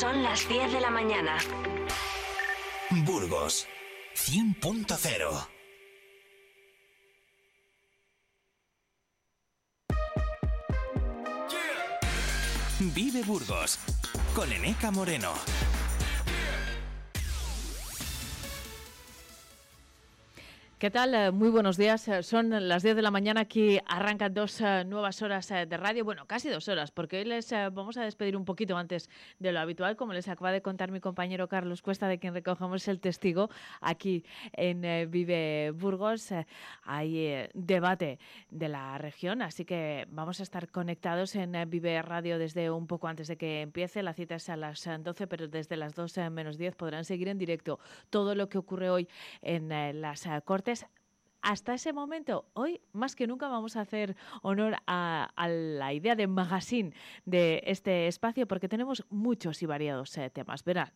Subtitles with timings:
[0.00, 1.36] Son las 10 de la mañana.
[3.04, 3.68] Burgos
[4.14, 5.46] 100.0
[12.94, 13.78] Vive Burgos
[14.34, 15.34] con Eneca Moreno.
[20.80, 21.14] ¿Qué tal?
[21.14, 22.08] Eh, Muy buenos días.
[22.08, 23.42] Eh, Son las 10 de la mañana.
[23.42, 26.06] Aquí arrancan dos eh, nuevas horas de radio.
[26.06, 29.60] Bueno, casi dos horas, porque hoy les vamos a despedir un poquito antes de lo
[29.60, 33.50] habitual, como les acaba de contar mi compañero Carlos Cuesta, de quien recogemos el testigo
[33.82, 34.24] aquí
[34.54, 36.30] en Vive Burgos.
[36.84, 42.70] Hay debate de la región, así que vamos a estar conectados en Vive Radio desde
[42.70, 44.02] un poco antes de que empiece.
[44.02, 47.04] La cita es a las eh, 12, pero desde las 2 eh, menos 10 podrán
[47.04, 49.08] seguir en directo todo lo que ocurre hoy
[49.42, 49.68] en
[50.00, 50.99] las eh, Cortes.
[51.42, 56.26] Hasta ese momento, hoy más que nunca vamos a hacer honor a, la idea de
[56.26, 56.92] magazine
[57.24, 60.64] de este espacio porque tenemos muchos y variados eh, temas.
[60.64, 60.92] Verán,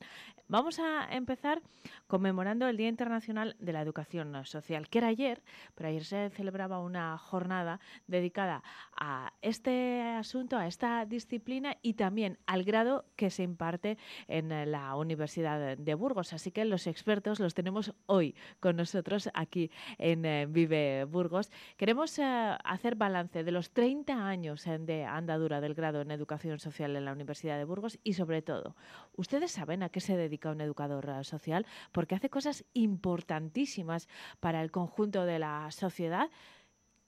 [0.47, 1.62] vamos a empezar
[2.06, 5.42] conmemorando el Día Internacional de la Educación Social, que era ayer,
[5.75, 8.62] pero ayer se celebraba una jornada dedicada
[8.97, 13.97] a este asunto, a esta disciplina y también al grado que se imparte
[14.29, 16.34] en eh, la Universidad de Burgos.
[16.34, 21.51] Así que los expertos los tenemos hoy con nosotros aquí en eh, Vive Burgos.
[21.77, 26.59] Queremos eh, hacer balance de los 30 años eh, de andadura del grado en Educación
[26.59, 28.75] Social en la Universidad de Burgos y sobre todo,
[29.17, 31.67] ¿ustedes saben a qué se dedica un educador social?
[31.93, 34.09] Porque hace cosas importantísimas
[34.41, 36.31] para el conjunto de la sociedad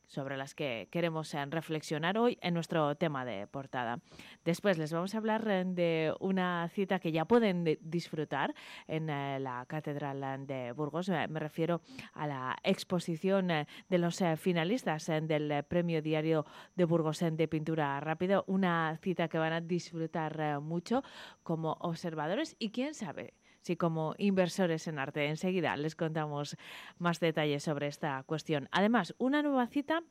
[0.06, 4.00] sobre las que queremos eh, reflexionar hoy en nuestro tema de portada.
[4.44, 8.54] Después les vamos a hablar eh, de una cita que ya pueden de- disfrutar
[8.86, 11.08] en eh, la Catedral de Burgos.
[11.08, 11.80] Me refiero
[12.14, 18.44] a la exposición de los finalistas del Premio Diario de Burgos de Pintura Rápido.
[18.46, 21.02] Una cita que van a disfrutar mucho
[21.42, 23.34] como observadores y quién sabe
[23.66, 25.26] si como inversores en arte.
[25.26, 26.56] Enseguida les contamos
[26.98, 28.68] más detalles sobre esta cuestión.
[28.70, 30.04] Además, una nueva cita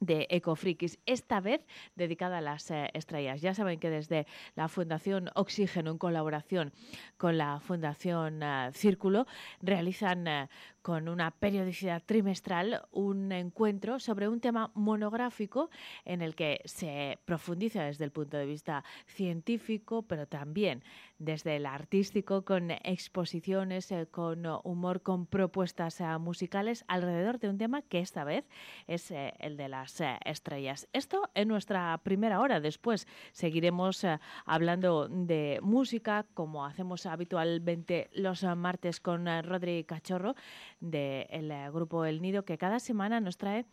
[0.00, 1.60] de Ecofrikis, esta vez
[1.94, 3.40] dedicada a las eh, estrellas.
[3.40, 6.72] Ya saben que desde la Fundación Oxígeno, en colaboración
[7.16, 9.26] con la Fundación eh, Círculo,
[9.60, 10.48] realizan eh,
[10.86, 15.68] con una periodicidad trimestral un encuentro sobre un tema monográfico
[16.04, 20.84] en el que se profundiza desde el punto de vista científico, pero también
[21.18, 27.58] desde el artístico, con exposiciones, eh, con humor, con propuestas eh, musicales alrededor de un
[27.58, 28.44] tema que esta vez
[28.86, 30.86] es eh, el de las estrellas.
[30.92, 32.60] Esto en nuestra primera hora.
[32.60, 34.06] Después seguiremos
[34.44, 40.36] hablando de música, como hacemos habitualmente los martes con Rodri Cachorro
[40.80, 43.66] del grupo El Nido, que cada semana nos trae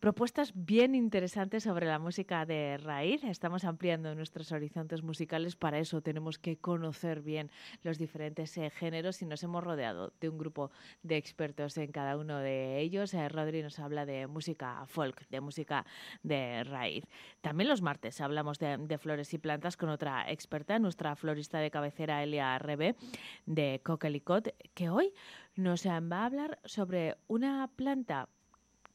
[0.00, 3.22] propuestas bien interesantes sobre la música de raíz.
[3.22, 5.56] Estamos ampliando nuestros horizontes musicales.
[5.56, 7.50] Para eso tenemos que conocer bien
[7.82, 10.70] los diferentes eh, géneros y nos hemos rodeado de un grupo
[11.02, 13.12] de expertos en cada uno de ellos.
[13.12, 15.84] Eh, Rodri nos habla de música folk, de música
[16.22, 17.04] de raíz.
[17.42, 21.70] También los martes hablamos de, de flores y plantas con otra experta, nuestra florista de
[21.70, 22.96] cabecera, Elia Rebe,
[23.44, 25.12] de Coquelicot, que hoy
[25.56, 28.30] nos va a hablar sobre una planta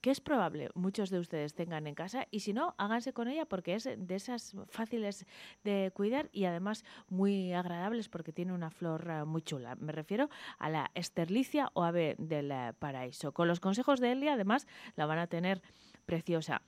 [0.05, 3.47] que es probable muchos de ustedes tengan en casa y si no, háganse con ella
[3.47, 5.25] porque es de esas fáciles
[5.63, 9.73] de cuidar y además muy agradables porque tiene una flor eh, muy chula.
[9.77, 10.29] Me refiero
[10.59, 13.31] a la esterlicia o ave del eh, paraíso.
[13.31, 15.63] Con los consejos de Elia, además, la van a tener
[16.05, 16.61] preciosa.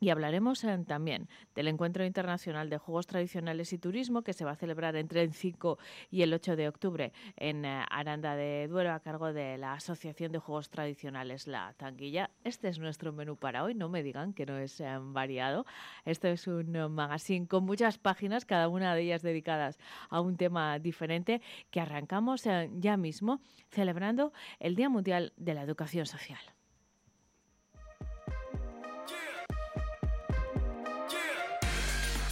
[0.00, 4.52] Y hablaremos eh, también del Encuentro Internacional de Juegos Tradicionales y Turismo que se va
[4.52, 5.78] a celebrar entre el 5
[6.10, 10.30] y el 8 de octubre en eh, Aranda de Duero a cargo de la Asociación
[10.30, 12.30] de Juegos Tradicionales La Tanguilla.
[12.44, 15.66] Este es nuestro menú para hoy, no me digan que no es eh, variado.
[16.04, 19.78] Esto es un magazine con muchas páginas, cada una de ellas dedicadas
[20.10, 26.06] a un tema diferente que arrancamos ya mismo celebrando el Día Mundial de la Educación
[26.06, 26.57] Social.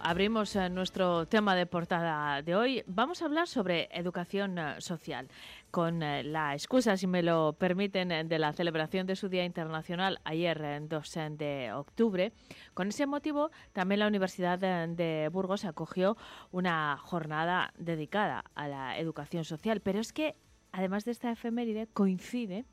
[0.00, 2.82] Abrimos eh, nuestro tema de portada de hoy.
[2.88, 5.28] Vamos a hablar sobre educación eh, social,
[5.70, 10.18] con eh, la excusa, si me lo permiten, de la celebración de su Día Internacional
[10.24, 12.32] ayer, en 2 de octubre.
[12.74, 16.16] Con ese motivo, también la Universidad de Burgos acogió
[16.50, 19.80] una jornada dedicada a la educación social.
[19.80, 20.34] Pero es que
[20.72, 22.64] además de esta efeméride, coincide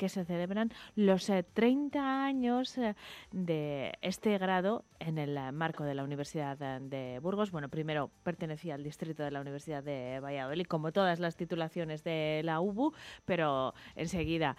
[0.00, 2.94] que se celebran los 30 eh, años eh,
[3.32, 7.50] de este grado en el eh, marco de la Universidad de Burgos.
[7.50, 12.40] Bueno, primero pertenecía al distrito de la Universidad de Valladolid, como todas las titulaciones de
[12.44, 12.94] la UBU,
[13.26, 14.56] pero enseguida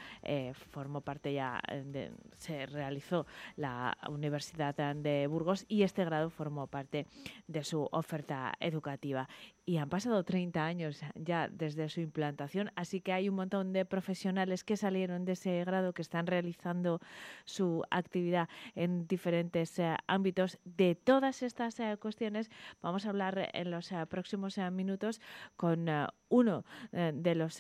[0.69, 1.59] formó parte ya,
[2.37, 7.07] se realizó la Universidad de Burgos y este grado formó parte
[7.47, 9.27] de su oferta educativa.
[9.63, 13.85] Y han pasado 30 años ya desde su implantación, así que hay un montón de
[13.85, 16.99] profesionales que salieron de ese grado que están realizando
[17.45, 20.57] su actividad en diferentes eh, ámbitos.
[20.65, 22.49] De todas estas eh, cuestiones
[22.81, 25.21] vamos a hablar en los eh, próximos minutos
[25.55, 25.87] con
[26.29, 27.59] uno de los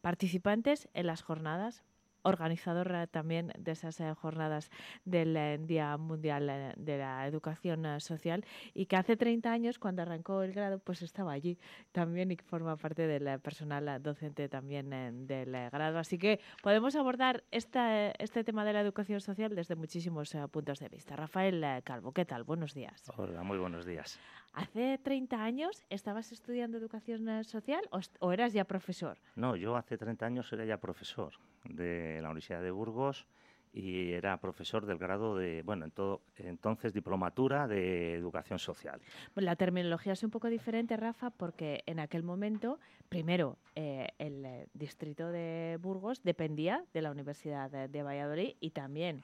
[0.00, 1.84] participantes en las jornadas
[2.22, 4.70] organizador eh, también de esas eh, jornadas
[5.04, 8.44] del eh, Día Mundial de la Educación Social
[8.74, 11.58] y que hace 30 años, cuando arrancó el grado, pues estaba allí
[11.92, 15.98] también y forma parte del personal docente también del grado.
[15.98, 20.88] Así que podemos abordar esta, este tema de la educación social desde muchísimos puntos de
[20.88, 21.16] vista.
[21.16, 22.44] Rafael Calvo, ¿qué tal?
[22.44, 23.10] Buenos días.
[23.16, 24.18] Hola, muy buenos días.
[24.52, 29.18] ¿Hace 30 años estabas estudiando educación social o, o eras ya profesor?
[29.36, 31.34] No, yo hace 30 años era ya profesor
[31.64, 33.26] de la Universidad de Burgos
[33.72, 39.00] y era profesor del grado de, bueno, en todo, entonces diplomatura de educación social.
[39.36, 42.78] La terminología es un poco diferente, Rafa, porque en aquel momento,
[43.08, 49.22] primero, eh, el eh, distrito de Burgos dependía de la Universidad de Valladolid y también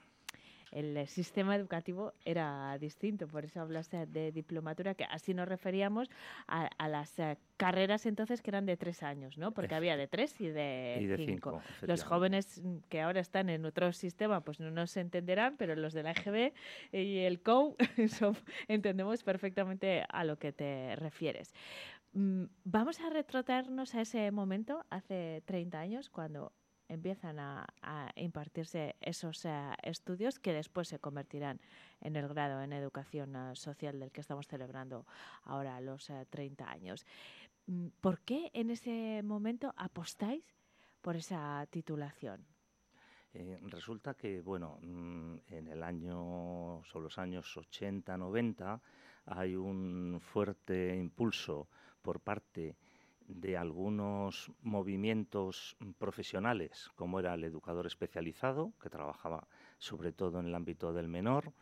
[0.73, 6.11] el sistema educativo era distinto, por eso hablaste de diplomatura, que así nos referíamos
[6.47, 9.53] a, las eh, carreras entonces que eran de tres años, ¿no?
[9.53, 11.63] Porque había de tres y de, cinco.
[11.83, 16.03] los jóvenes que ahora están en otro sistema pues no nos entenderán, pero los de
[16.03, 16.53] la EGB
[16.93, 17.77] y el COU
[18.69, 21.55] entendemos perfectamente a lo que te refieres.
[22.12, 26.53] Mm, vamos a retrotraernos a ese momento, hace 30 años, cuando
[26.88, 27.67] empiezan a,
[28.17, 29.50] impartirse esos eh,
[29.83, 31.61] estudios que después se convertirán
[32.00, 35.06] en el grado en educación eh, social del que estamos celebrando
[35.44, 37.06] ahora los 30 eh, años.
[37.67, 40.44] Mm, ¿Por qué en ese momento apostáis
[41.00, 42.44] por esa titulación?
[43.69, 48.81] resulta que, bueno, mm, en el año, son los años 80, 90,
[49.27, 51.69] hay un fuerte impulso
[52.00, 52.76] por parte
[53.28, 59.47] de algunos movimientos profesionales, como era el educador especializado, que trabajaba
[59.78, 61.52] sobre todo en el ámbito del menor,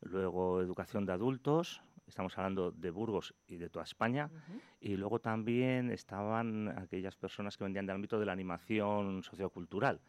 [0.00, 4.30] luego educación de adultos, estamos hablando de Burgos y de toda España,
[4.80, 10.00] y luego también estaban aquellas personas que vendían del ámbito de la animación sociocultural.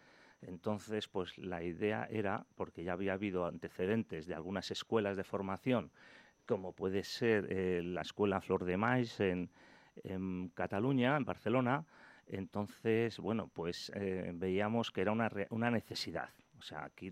[0.41, 5.91] Entonces, pues la idea era, porque ya había habido antecedentes de algunas escuelas de formación,
[6.45, 9.49] como puede ser eh, la Escuela Flor de Maíz en,
[10.03, 11.85] en Cataluña, en Barcelona,
[12.29, 16.29] entonces, bueno, pues eh, veíamos que era una, una necesidad.
[16.59, 17.11] O sea, aquí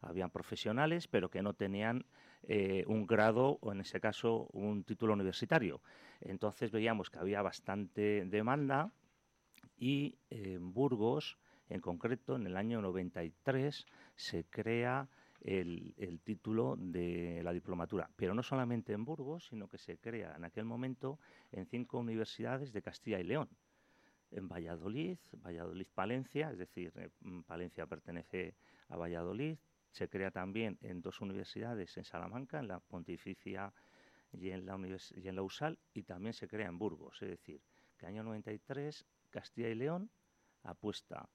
[0.00, 2.06] habían profesionales, pero que no tenían
[2.44, 5.82] eh, un grado o, en ese caso, un título universitario.
[6.20, 8.90] Entonces veíamos que había bastante demanda
[9.76, 11.38] y en Burgos,
[11.68, 15.08] en concreto, en el año 93, se crea
[15.44, 18.10] el, título de la diplomatura.
[18.16, 21.18] Pero no solamente en Burgos, sino que se crea en aquel momento
[21.52, 23.48] en cinco universidades de Castilla y León.
[24.30, 28.54] En Valladolid, Valladolid-Palencia, es decir, eh, mm, Palencia pertenece
[28.88, 29.58] a Valladolid.
[29.90, 33.72] Se crea también en dos universidades en Salamanca, en la Pontificia
[34.32, 34.76] y en la,
[35.14, 37.22] y en la USAL, y también se crea en Burgos.
[37.22, 37.60] Es decir,
[37.96, 40.10] que año 93 Castilla y León
[40.62, 41.28] apuesta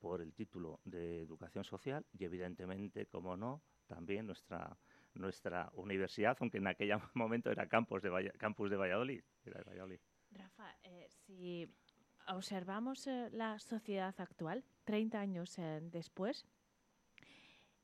[0.00, 4.76] por el título de educación social y evidentemente, como no, también nuestra
[5.14, 9.22] nuestra universidad, aunque en aquel momento era campus de, campus de Valladolid.
[10.30, 11.68] Rafa, eh, si
[12.28, 16.46] observamos eh, la sociedad actual, 30 años eh, después,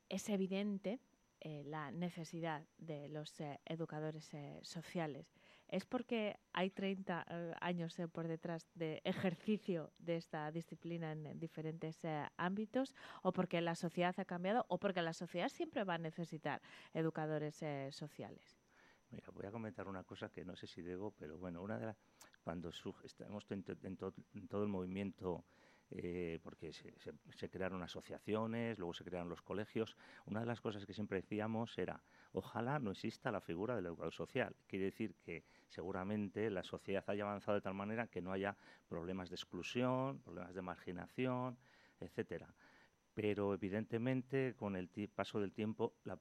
[0.09, 0.99] es evidente
[1.41, 4.31] eh, la necesidad de los eh, educadores
[4.61, 5.31] sociales.
[5.67, 7.25] ¿Es porque hay 30
[7.59, 12.01] años por detrás de ejercicio de esta disciplina en diferentes
[12.37, 12.93] ámbitos
[13.23, 16.61] o porque la sociedad ha cambiado o porque la sociedad siempre va a necesitar
[16.93, 18.59] educadores sociales?
[19.09, 21.87] Mira, voy a comentar una cosa que no sé si debo, pero bueno, una de
[21.87, 21.97] las
[22.45, 22.69] cuando
[23.03, 23.97] estamos en,
[24.47, 25.43] todo el movimiento
[25.91, 29.95] eh, porque se, crearon asociaciones, luego se crearon los colegios.
[30.25, 32.01] Una de las cosas que siempre decíamos era,
[32.33, 34.55] ojalá no exista la figura del educador social.
[34.67, 39.29] Quiere decir que seguramente la sociedad haya avanzado de tal manera que no haya problemas
[39.29, 41.57] de exclusión, problemas de marginación,
[41.99, 42.53] etcétera.
[43.13, 46.17] Pero evidentemente con el paso del tiempo la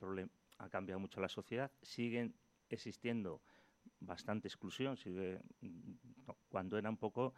[0.58, 2.34] ha cambiado mucho la sociedad, siguen
[2.68, 3.42] existiendo
[4.00, 5.40] bastante exclusión, sigue,
[6.48, 7.34] cuando era un poco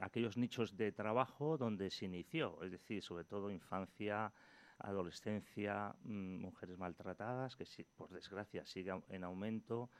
[0.00, 4.32] aquellos nichos de trabajo donde se inició, es decir, sobre todo infancia,
[4.78, 7.64] adolescencia, mm, mujeres maltratadas, que
[7.96, 9.90] por desgracia sigue en aumento,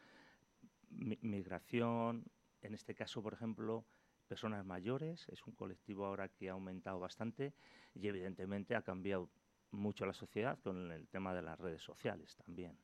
[0.90, 2.24] migración,
[2.62, 3.84] en este caso, por ejemplo,
[4.26, 7.54] personas mayores, es un colectivo ahora que ha aumentado bastante
[7.94, 9.30] y evidentemente ha cambiado
[9.70, 12.76] mucho la sociedad con el tema de las redes sociales también.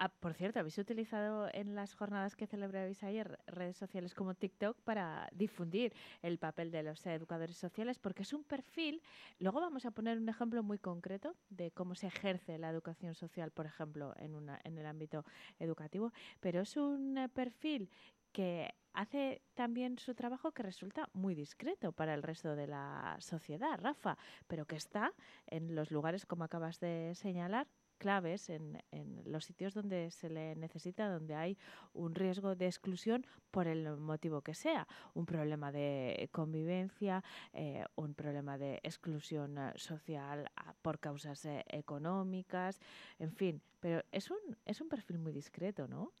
[0.00, 4.78] Ah, por cierto, habéis utilizado en las jornadas que celebrabais ayer redes sociales como TikTok
[4.82, 9.02] para difundir el papel de los educadores sociales, porque es un perfil.
[9.40, 13.50] Luego vamos a poner un ejemplo muy concreto de cómo se ejerce la educación social,
[13.50, 15.24] por ejemplo, en, una, en el ámbito
[15.58, 17.90] educativo, pero es un eh, perfil
[18.30, 23.80] que hace también su trabajo que resulta muy discreto para el resto de la sociedad,
[23.80, 25.12] Rafa, pero que está
[25.46, 27.66] en los lugares, como acabas de señalar,
[27.98, 28.82] claves en,
[29.24, 31.58] los sitios donde se le necesita, donde hay
[31.92, 38.14] un riesgo de exclusión por el motivo que sea, un problema de convivencia, eh, un
[38.14, 42.80] problema de exclusión eh, social ah, por causas eh, económicas,
[43.18, 46.12] en fin, pero es un, es un perfil muy discreto, ¿no?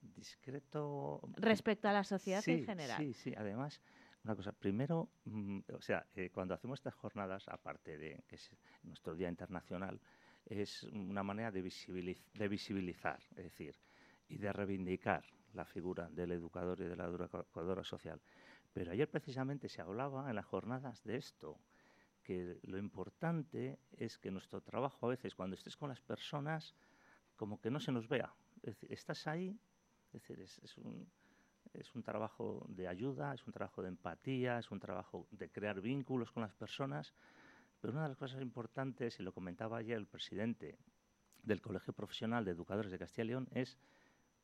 [0.00, 1.20] Discreto.
[1.36, 2.98] Respecto a la sociedad en general.
[2.98, 3.80] Sí, sí, además.
[4.24, 8.50] Una cosa, primero, mm, o sea, cuando hacemos estas jornadas, aparte de que es
[8.82, 10.00] nuestro Día Internacional,
[10.46, 13.76] es una manera de, visibilizar, es decir,
[14.28, 15.24] y de reivindicar
[15.54, 18.20] la figura del educador y de la educadora social.
[18.72, 21.58] Pero ayer precisamente se hablaba en las jornadas de esto,
[22.22, 26.74] que lo importante es que nuestro trabajo a veces, cuando estés con las personas,
[27.36, 28.34] como que no se nos vea.
[28.62, 29.58] Es estás ahí,
[30.12, 35.80] es un trabajo de ayuda, es un trabajo de empatía, es un trabajo de crear
[35.80, 37.14] vínculos con las personas,
[37.84, 40.78] pero una de las cosas importantes, y lo comentaba ayer el presidente
[41.42, 43.76] del Colegio Profesional de Educadores de Castilla y León, es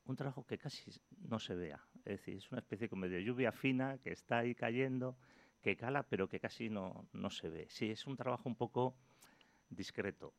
[0.04, 0.92] un trabajo que casi
[1.22, 1.82] no se vea.
[2.04, 5.16] Es decir, es una especie como de lluvia fina que está ahí cayendo,
[5.62, 7.66] que cala, pero que casi no, no se ve.
[7.70, 8.94] Sí, es un trabajo un poco
[9.70, 10.34] discreto.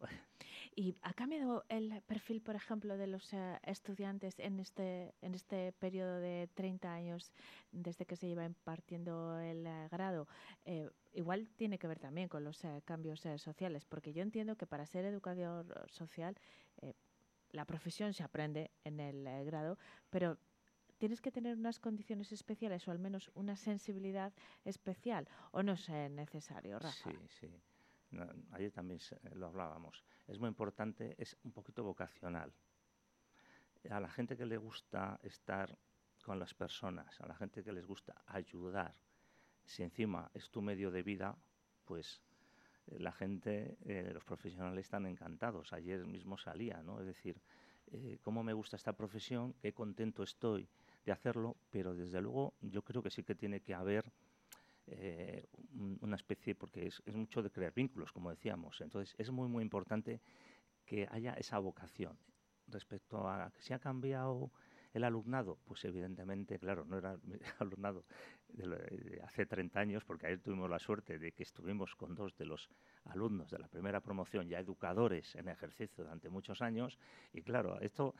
[0.75, 5.71] ¿Y ha cambiado el perfil, por ejemplo, de los eh, estudiantes en este, en este
[5.73, 7.31] periodo de 30 años
[7.71, 10.27] desde que se iba impartiendo el eh, grado?
[10.65, 14.85] Eh, igual tiene que ver también con los cambios sociales, porque yo entiendo que para
[14.85, 16.37] ser educador social
[17.51, 19.77] la profesión se aprende en el grado,
[20.09, 20.37] pero
[20.97, 24.31] tienes que tener unas condiciones especiales o al menos una sensibilidad
[24.63, 27.11] especial, ¿o no es necesario, Rafa?
[27.11, 27.61] Sí, sí
[28.51, 28.99] ayer también
[29.33, 32.53] lo hablábamos, es muy importante, es un poquito vocacional.
[33.89, 35.77] A la gente que le gusta estar
[36.23, 38.95] con las personas, a la gente que les gusta ayudar,
[39.65, 41.35] si encima es tu medio de vida,
[41.85, 42.21] pues
[42.87, 45.73] eh, la gente, eh, los profesionales están encantados.
[45.73, 46.99] Ayer mismo salía, ¿no?
[46.99, 47.41] Es decir,
[47.91, 50.69] eh, cómo me gusta esta profesión, qué contento estoy
[51.05, 54.11] de hacerlo, pero desde luego yo creo que sí que tiene que haber
[54.87, 55.47] eh,
[56.01, 58.81] una especie, porque es, mucho de crear vínculos, como decíamos.
[58.81, 60.21] Entonces, es muy, muy importante
[60.85, 62.17] que haya esa vocación.
[62.67, 64.51] Respecto a que se ha cambiado
[64.93, 67.17] el alumnado, pues evidentemente, claro, no era
[67.59, 68.05] alumnado
[68.49, 72.45] de, hace 30 años, porque ayer tuvimos la suerte de que estuvimos con dos de
[72.45, 72.69] los
[73.05, 76.97] alumnos de la primera promoción, ya educadores en ejercicio durante muchos años,
[77.33, 78.15] y claro, esto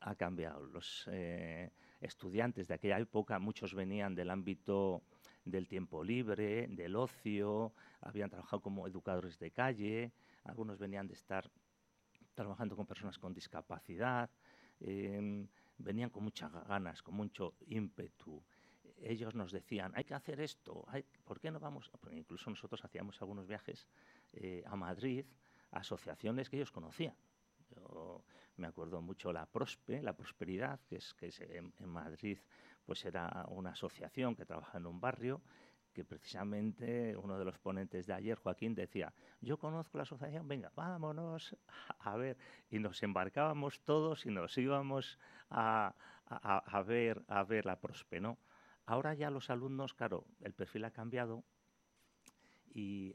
[0.00, 0.66] ha cambiado.
[0.66, 5.02] Los eh, estudiantes de aquella época, muchos venían del ámbito
[5.44, 10.12] del tiempo libre, del ocio, habían trabajado como educadores de calle,
[10.44, 11.50] algunos venían de estar
[12.34, 14.28] trabajando con personas con discapacidad,
[14.80, 15.46] em,
[15.78, 18.42] venían con muchas ganas, con mucho ímpetu.
[19.00, 20.84] Ellos nos decían, hay que hacer esto,
[21.24, 21.90] ¿por qué no vamos?
[22.12, 23.86] incluso nosotros hacíamos algunos viajes
[24.32, 25.24] eh, a Madrid,
[25.70, 27.14] a asociaciones que ellos conocían.
[28.58, 32.38] Me acuerdo mucho la Prospe, la Prosperidad, que es que en, Madrid
[32.84, 35.42] pues era una asociación que trabaja en un barrio
[35.92, 40.70] que precisamente uno de los ponentes de ayer, Joaquín, decía, yo conozco la asociación, venga,
[40.76, 41.56] vámonos
[42.00, 42.36] a ver.
[42.70, 45.94] Y nos embarcábamos todos y nos íbamos a,
[46.86, 48.36] ver, a ver la prospe, ¿no?
[48.84, 51.42] Ahora ya los alumnos, claro, el perfil ha cambiado
[52.74, 53.14] y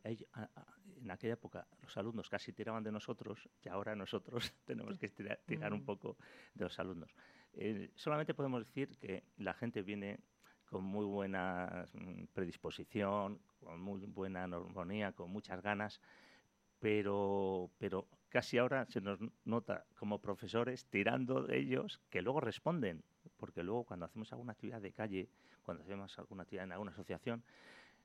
[1.01, 5.73] en aquella época los alumnos casi tiraban de nosotros y ahora nosotros tenemos que tirar,
[5.73, 5.85] un mm.
[5.85, 6.17] poco
[6.53, 7.13] de los alumnos.
[7.53, 10.19] Eh, solamente podemos decir que la gente viene
[10.65, 15.99] con muy buena mm, predisposición, con muy buena armonía, con muchas ganas,
[16.79, 23.03] pero, pero casi ahora se nos nota como profesores tirando de ellos que luego responden,
[23.37, 25.29] porque luego cuando hacemos alguna actividad de calle,
[25.63, 27.43] cuando hacemos alguna actividad en alguna asociación,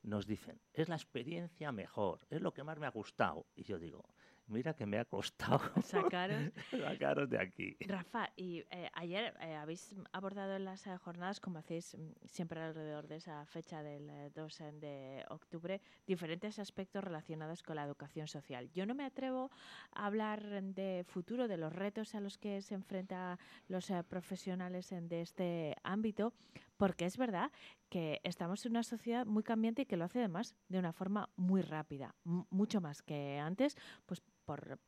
[0.03, 3.47] nos dicen, es la experiencia mejor, es lo que más me ha gustado.
[3.55, 4.05] Y yo digo,
[4.49, 7.77] mira que me ha costado sacaros, sacaros de aquí.
[7.81, 12.61] Rafa, y eh, ayer eh, habéis abordado en las eh, jornadas, como hacéis mm, siempre
[12.61, 18.71] alrededor de esa fecha del 2 de octubre, diferentes aspectos relacionados con la educación social.
[18.73, 19.51] Yo no me atrevo
[19.93, 23.39] a hablar de futuro, de los retos a los que se enfrentan
[23.69, 26.33] los profesionales de este ámbito,
[26.77, 27.51] porque es verdad
[27.89, 31.31] que estamos en una sociedad muy cambiante y que lo hace además de una forma
[31.37, 33.77] muy rápida, mucho más que antes,
[34.07, 34.79] pues por,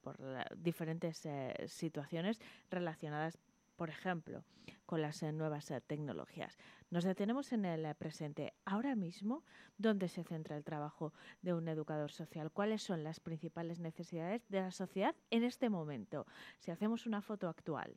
[0.57, 2.41] diferentes eh, situaciones
[2.71, 3.39] relacionadas
[3.79, 4.43] por ejemplo,
[4.87, 6.59] con las eh, nuevas eh, tecnologías.
[6.91, 8.53] Nos detenemos en el presente.
[8.65, 9.45] Ahora mismo,
[9.79, 11.13] ¿dónde se centra el trabajo
[11.43, 12.51] de un educador social?
[12.51, 16.27] ¿Cuáles son las principales necesidades de la sociedad en este momento?
[16.59, 17.97] Si hacemos una foto actual.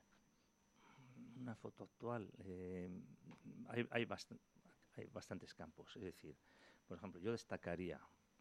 [1.36, 2.30] Una foto actual.
[3.68, 4.06] hay, hay,
[4.98, 5.96] hay bastantes campos.
[5.96, 6.38] Es decir,
[6.86, 8.00] por ejemplo, yo destacaría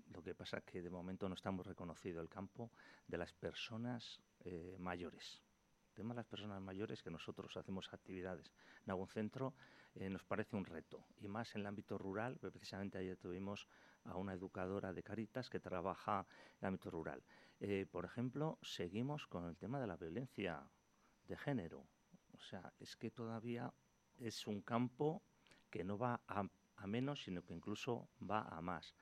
[0.09, 2.73] lo que pasa que de momento no estamos reconocido el campo
[3.07, 5.42] de las personas eh, mayores.
[5.90, 8.52] El tema de las personas mayores que nosotros hacemos actividades
[8.85, 9.54] en algún centro
[9.95, 12.38] eh, nos parece un reto y más en el ámbito rural.
[12.38, 13.69] Precisamente ayer tuvimos
[14.04, 17.23] a una educadora de Caritas que trabaja en el ámbito rural.
[17.58, 20.63] Eh, por ejemplo, seguimos con el tema de la violencia
[21.25, 21.86] de género.
[22.32, 23.73] O sea, es que todavía
[24.17, 25.23] es un campo
[25.71, 28.95] que no va a menos, sino que incluso va a más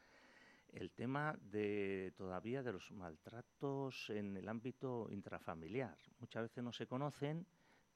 [0.73, 5.97] el tema de todavía de los maltratos en el ámbito intrafamiliar.
[6.19, 7.47] Muchas veces no se conocen,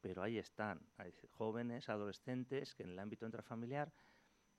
[0.01, 0.81] pero ahí están.
[0.97, 3.93] Hay jóvenes, adolescentes que en el ámbito intrafamiliar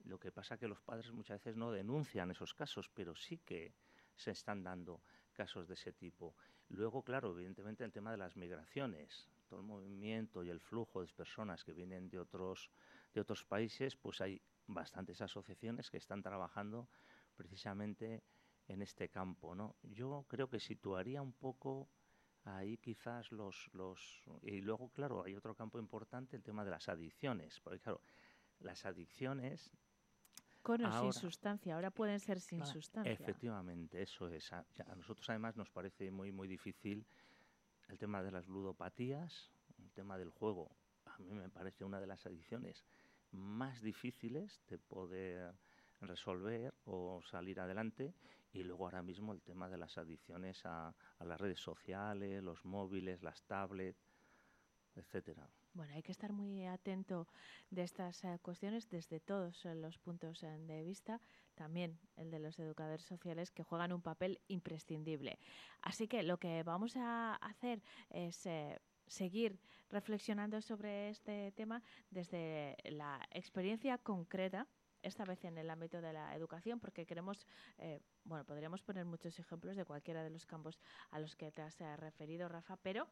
[0.06, 3.38] lo que pasa es que los padres muchas veces no denuncian esos casos, pero sí
[3.38, 3.73] que
[4.15, 6.36] se están dando casos de ese tipo.
[6.69, 11.08] Luego, claro, evidentemente el tema de las migraciones, todo el movimiento y el flujo de
[11.13, 12.69] personas que vienen de otros
[13.13, 16.88] de otros países, pues hay bastantes asociaciones que están trabajando
[17.36, 18.23] precisamente
[18.67, 19.56] en este campo.
[19.56, 19.76] ¿no?
[19.84, 21.89] Yo creo que situaría un poco
[22.45, 24.23] ahí quizás los, los...
[24.41, 28.02] Y luego, claro, hay otro campo importante, el tema de las adicciones, porque claro,
[28.60, 29.71] las adicciones...
[30.62, 33.12] Con o sin sustancia, ahora pueden ser sin sustancia.
[33.12, 34.54] Efectivamente, eso es.
[34.54, 37.06] A, a, nosotros además nos parece muy, muy difícil
[37.89, 40.71] el tema de las ludopatías, el tema del juego.
[41.06, 42.86] A mí me parece una de las adicciones
[43.34, 45.54] más difíciles de poder
[46.02, 48.13] resolver o salir adelante
[48.54, 53.24] y luego ahora mismo el tema de las adicciones a, las redes sociales, los móviles,
[53.24, 54.00] las tablets,
[54.96, 55.50] etcétera.
[55.74, 57.28] Bueno, hay que estar muy atento
[57.72, 61.19] de estas eh, cuestiones desde todos eh, los puntos eh, de vista,
[61.56, 65.39] también el de los educadores sociales que juegan un papel imprescindible.
[65.82, 68.48] Así que lo que vamos a hacer es
[69.08, 74.68] seguir reflexionando sobre este tema desde la experiencia concreta
[75.04, 77.46] esta vez en el ámbito de la educación, porque queremos,
[77.78, 80.80] eh, bueno, podríamos poner muchos ejemplos de cualquiera de los campos
[81.12, 83.08] a los que te has eh, referido, Rafa, pero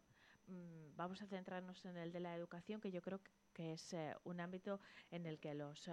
[0.47, 3.19] mm, vamos a centrarnos en el de la educación, que yo creo
[3.53, 4.79] que es eh, un ámbito
[5.11, 5.89] en el que los,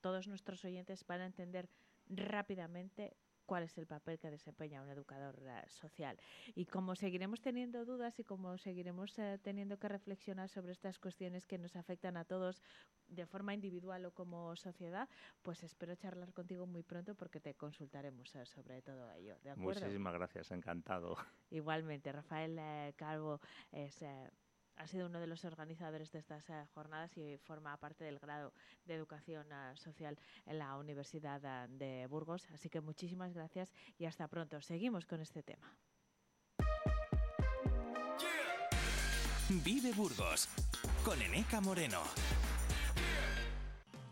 [0.00, 1.68] todos nuestros oyentes van a entender
[2.08, 6.18] rápidamente cuál es el papel que desempeña un educador eh, social.
[6.54, 11.46] Y como seguiremos teniendo dudas y como seguiremos eh, teniendo que reflexionar sobre estas cuestiones
[11.46, 12.62] que nos afectan a todos
[13.08, 15.08] de forma individual o como sociedad,
[15.42, 19.36] pues espero charlar contigo muy pronto porque te consultaremos eh, sobre todo ello.
[19.42, 21.16] ¿de Muchísimas gracias, encantado.
[21.50, 24.02] Igualmente, Rafael Calvo es
[24.82, 28.52] ha sido uno de los organizadores de estas eh, jornadas y forma parte del grado
[28.84, 32.48] de educación eh, social en la Universidad eh, de Burgos.
[32.52, 34.60] Así que muchísimas gracias y hasta pronto.
[34.60, 35.72] Seguimos con este tema.
[39.64, 40.48] Vive Burgos
[41.04, 42.02] con Eneca Moreno.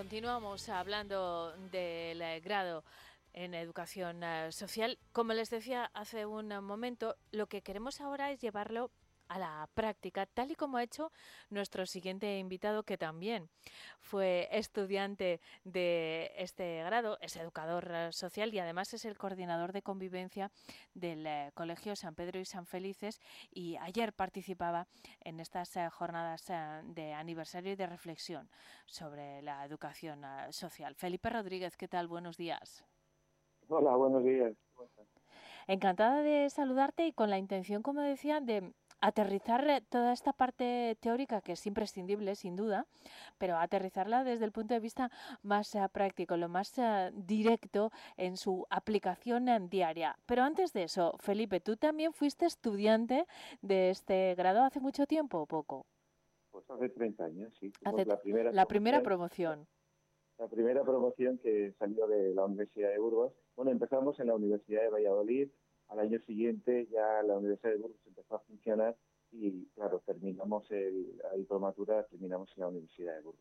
[0.00, 2.84] Continuamos hablando del eh, grado
[3.34, 4.98] en educación eh, social.
[5.12, 8.90] Como les decía hace un momento, lo que queremos ahora es llevarlo
[9.30, 11.12] a la práctica, tal y como ha hecho
[11.50, 13.48] nuestro siguiente invitado, que también
[14.00, 19.82] fue estudiante de este grado, es educador eh, social y además es el coordinador de
[19.82, 20.50] convivencia
[20.94, 23.20] del eh, Colegio San Pedro y San Felices
[23.52, 24.88] y ayer participaba
[25.20, 26.50] en estas eh, jornadas
[26.82, 28.50] de aniversario y de reflexión
[28.86, 30.96] sobre la educación social.
[30.96, 32.08] Felipe Rodríguez, ¿qué tal?
[32.08, 32.84] Buenos días.
[33.68, 34.52] Hola, buenos días.
[35.68, 40.96] Encantada de saludarte y con la intención, como decía, de aterrizar eh, toda esta parte
[41.00, 42.86] teórica que es imprescindible, sin duda,
[43.38, 45.10] pero aterrizarla desde el punto de vista
[45.42, 50.16] más eh, práctico, lo más eh, directo en su aplicación diaria.
[50.26, 53.26] Pero antes de eso, Felipe, tú también fuiste estudiante
[53.62, 55.86] de este grado hace mucho tiempo o poco?
[56.50, 57.72] Pues hace 30 años, sí.
[57.82, 59.66] la primera, la primera promoción.
[60.38, 63.34] La primera promoción que salió de la Universidad de Burgos.
[63.56, 65.48] Bueno, empezamos en la Universidad de Valladolid,
[65.90, 68.96] al año siguiente ya la Universidad de Burgos empezó a funcionar
[69.32, 73.40] y, claro, terminamos el, la diplomatura, terminamos en la Universidad de Burgos.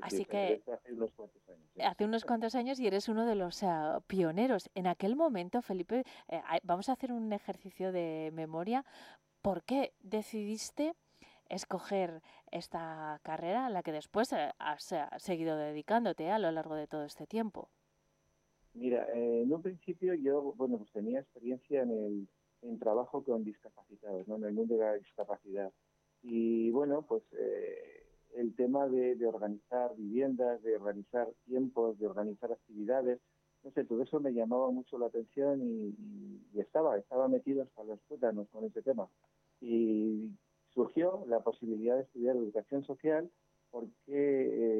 [0.00, 1.68] Así que hace unos cuantos años.
[1.78, 3.60] Hace unos cuantos años y eres uno de los
[4.06, 4.70] pioneros.
[4.74, 8.84] En aquel momento, Felipe, eh, vamos a hacer un ejercicio de memoria.
[9.42, 10.94] ¿Por qué decidiste
[11.48, 16.86] escoger esta carrera a la que después eh, has seguido dedicándote a lo largo de
[16.86, 17.68] todo este tiempo?
[18.74, 22.28] Mira, eh, en un principio yo, bueno, pues tenía experiencia en el
[22.62, 24.36] en trabajo con discapacitados, ¿no?
[24.36, 25.72] En el mundo de la discapacidad.
[26.22, 28.06] Y bueno, pues eh,
[28.36, 33.20] el tema de, organizar viviendas, de organizar tiempos, de organizar actividades,
[33.64, 35.94] no sé, todo eso me llamaba mucho la atención y,
[36.58, 39.08] estaba, estaba metido hasta los tuétanos con ese tema.
[39.60, 40.30] Y
[40.74, 43.30] surgió la posibilidad de estudiar educación social
[43.70, 43.94] porque,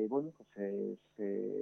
[0.04, 1.61] eh, bueno, pues se se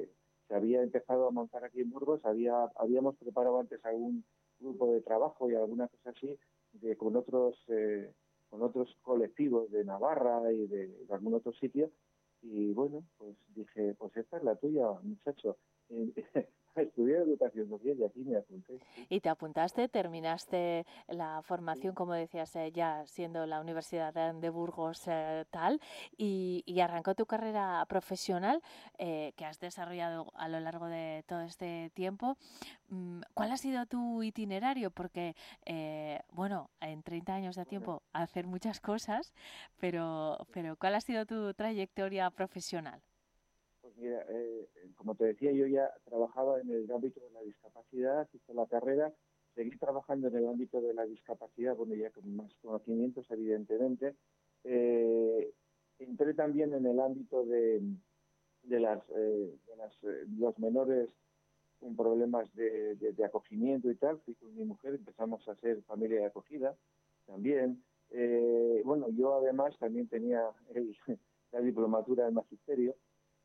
[0.83, 4.25] empezado a montar aquí en Burgos, había, habíamos preparado antes algún
[4.59, 6.39] grupo de trabajo y alguna cosa así
[6.73, 8.13] de, con otros eh,
[8.49, 11.91] con otros colectivos de Navarra y de, algún otro sitio.
[12.43, 15.57] Y bueno pues dije pues esta es la tuya muchacho
[16.83, 18.79] Estudié educación social y aquí me apunté.
[19.09, 25.03] Y te apuntaste, terminaste la formación, como decías, eh, ya siendo la Universidad de Burgos
[25.07, 25.81] eh, tal,
[26.17, 28.63] y, arrancó tu carrera profesional
[28.99, 32.39] eh, que has desarrollado a lo largo de todo este tiempo.
[32.89, 34.91] Mm, ¿Cuál ha sido tu itinerario?
[34.91, 35.35] Porque,
[36.33, 39.35] bueno, en 30 años de tiempo hacer muchas cosas,
[39.79, 43.03] pero, pero ¿cuál ha sido tu trayectoria profesional?
[44.01, 48.55] Mira, eh, como te decía, yo ya trabajaba en el ámbito de la discapacidad, hice
[48.55, 49.13] la carrera,
[49.55, 54.17] seguí trabajando en el ámbito de la discapacidad, bueno, ya con más conocimientos, evidentemente.
[54.65, 55.53] Eh,
[55.99, 57.83] entré también en el ámbito de,
[58.69, 59.95] las, eh, de las,
[60.39, 61.09] los menores
[61.79, 64.19] con problemas de, acogimiento y tal.
[64.21, 66.75] Fui con mi mujer, empezamos a ser familia de acogida
[67.27, 67.83] también.
[68.85, 70.43] bueno, yo además también tenía
[71.53, 72.95] la diplomatura en magisterio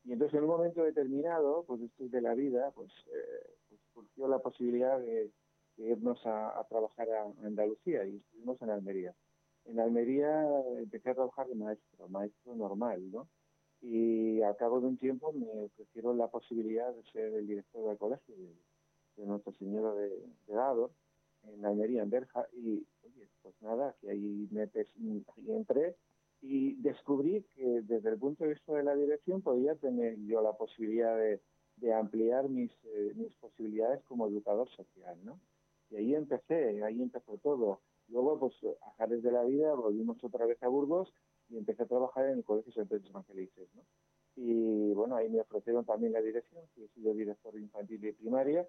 [0.05, 4.27] y entonces en un momento determinado, pues esto de la vida, pues, eh, pues surgió
[4.27, 5.31] la posibilidad de,
[5.77, 9.13] irnos a, trabajar a Andalucía y estuvimos en Almería.
[9.65, 13.27] En Almería empecé a trabajar de maestro, maestro normal, ¿no?
[13.81, 17.97] Y al cabo de un tiempo me ofrecieron la posibilidad de ser el director del
[17.97, 20.91] colegio de, Nuestra Señora de, de Dado,
[21.43, 25.95] en Almería, en Berja, y oye, pues nada, que ahí me ahí entré
[26.47, 30.53] y descubrí que desde el punto de vista de la dirección podía tener yo la
[30.53, 31.41] posibilidad de,
[31.93, 35.39] ampliar mis, eh, mis posibilidades como educador social, ¿no?
[35.89, 37.81] Y ahí empecé, ahí empezó todo.
[38.09, 38.53] Luego, pues,
[38.97, 41.11] a de la vida, volvimos otra vez a Burgos
[41.49, 43.81] y empecé a trabajar en el Colegio San Pedro Felices, ¿no?
[44.35, 48.67] Y bueno, ahí me ofrecieron también la dirección, que he sido director infantil y primaria.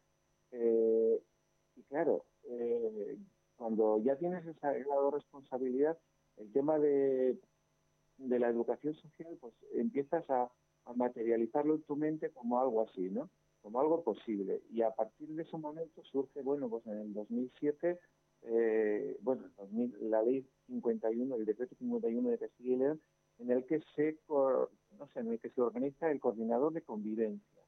[0.53, 1.21] Eh,
[1.75, 3.19] y claro, eh,
[3.57, 5.99] cuando ya tienes esa grado de responsabilidad,
[6.37, 7.39] el tema de
[8.19, 10.51] de la educación social, pues empiezas a,
[10.95, 13.29] materializarlo en tu mente como algo así, ¿no?
[13.61, 14.63] como algo posible.
[14.71, 17.99] Y a partir de ese momento surge, bueno, pues en el 2007,
[18.43, 19.51] eh, bueno,
[20.03, 23.01] la ley 51, el decreto 51 de Castilla y León,
[23.39, 27.63] en el que se, no sé, en el que se organiza el coordinador de convivencia.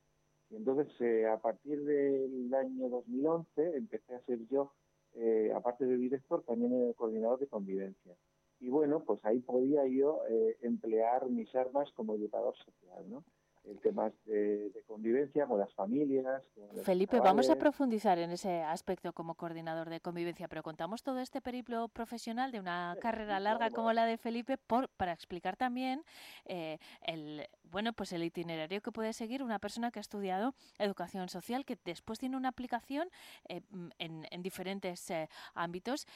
[0.51, 4.73] Y entonces, eh, a partir del año 2011, empecé a ser yo,
[5.15, 8.15] eh, aparte de director, también el coordinador de convivencia.
[8.61, 10.21] Y bueno, pues ahí podía yo
[10.63, 13.25] emplear mis armas como educador social, ¿no?
[13.69, 16.43] el temas de, convivencia con las familias.
[16.83, 21.41] Felipe, vamos a profundizar en ese aspecto como coordinador de convivencia, pero contamos todo este
[21.41, 26.03] periplo profesional de una carrera larga como la de Felipe por, para explicar también
[26.47, 31.29] eh, el bueno pues el itinerario que puede seguir una persona que ha estudiado educación
[31.29, 33.09] social, que después tiene una aplicación
[33.49, 33.61] eh,
[33.99, 36.07] en, en, diferentes eh, ámbitos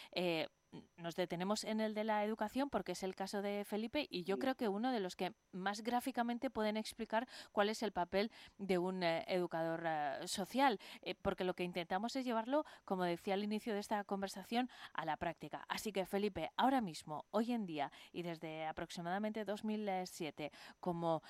[0.97, 4.39] nos detenemos en el de la educación porque es el caso de Felipe y yo
[4.39, 8.79] creo que uno de los que más gráficamente pueden explicar cuál es el papel de
[8.79, 13.45] un eh, educador eh, social, eh, porque lo que intentamos es llevarlo, como decía al
[13.45, 15.65] inicio de esta conversación, a la práctica.
[15.69, 21.23] Así que Felipe, ahora mismo, hoy en día y desde aproximadamente 2007, como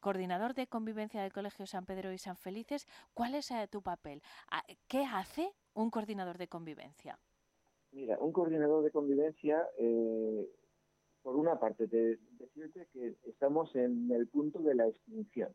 [0.00, 4.22] coordinador de convivencia del Colegio San Pedro y San Felices, ¿cuál es tu papel?
[4.50, 7.18] Ah, ¿Qué hace un coordinador de convivencia?
[7.92, 10.46] Mira, un coordinador de convivencia, eh,
[11.22, 15.54] por una parte, te, decirte que estamos en el punto de la extinción.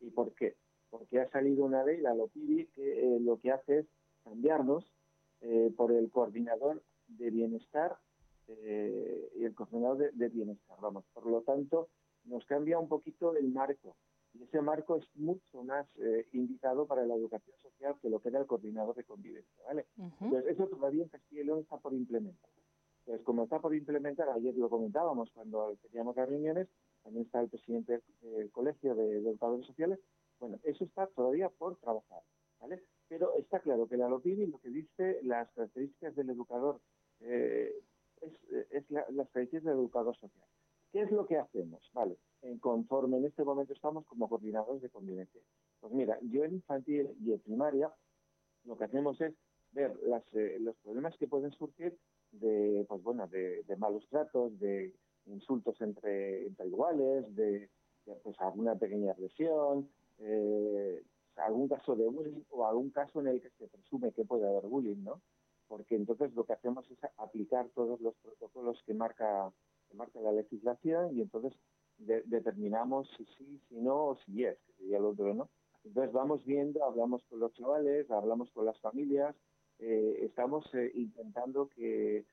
[0.00, 0.56] ¿Y por qué?
[0.90, 3.86] Porque ha salido una ley, la LOPIBI, que eh, lo que hace es
[4.24, 4.84] cambiarnos
[5.40, 7.98] eh, por el coordinador de bienestar
[8.48, 10.76] y el coordinador de, bienestar.
[10.80, 11.88] Vamos, por lo tanto,
[12.24, 13.96] nos cambia un poquito el marco.
[14.34, 15.86] Y ese marco es mucho más
[16.32, 19.86] indicado para la educación social que lo que era el coordinador de convivencia, ¿vale?
[19.96, 22.50] Entonces, eso todavía en Castilla y León está por implementar.
[23.00, 26.68] Entonces, como está por implementar, ayer lo comentábamos cuando teníamos las reuniones,
[27.02, 29.98] también está el presidente del Colegio de, Educadores Sociales,
[30.38, 32.22] bueno, eso está todavía por trabajar,
[32.60, 32.82] ¿vale?
[33.08, 36.80] Pero está claro que la LOPIBI lo que dice las características del educador
[37.20, 37.72] eh,
[38.20, 38.32] es,
[38.70, 40.44] es las características del educador social.
[40.92, 41.90] ¿Qué es lo que hacemos?
[41.94, 45.40] Vale, en conforme en este momento estamos como coordinadores de convivencia.
[45.80, 47.90] Pues mira, yo en infantil y en primaria
[48.64, 49.34] lo que hacemos es
[49.72, 51.98] ver las, eh, los problemas que pueden surgir
[52.32, 54.94] de, pues bueno, de, malos tratos, de
[55.26, 57.70] insultos entre, entre iguales, de,
[58.22, 61.02] pues alguna pequeña agresión, eh,
[61.36, 64.66] algún caso de bullying o algún caso en el que se presume que puede haber
[64.66, 65.20] bullying, ¿no?
[65.68, 69.50] Porque entonces lo que hacemos es aplicar todos los protocolos que marca,
[69.92, 71.52] que marca la legislación y entonces
[71.98, 75.48] determinamos si sí, si no o si es, que sería el otro, ¿no?
[75.84, 79.36] Entonces vamos viendo, hablamos con los chavales, hablamos con las familias,
[79.78, 82.24] eh, estamos eh, intentando que,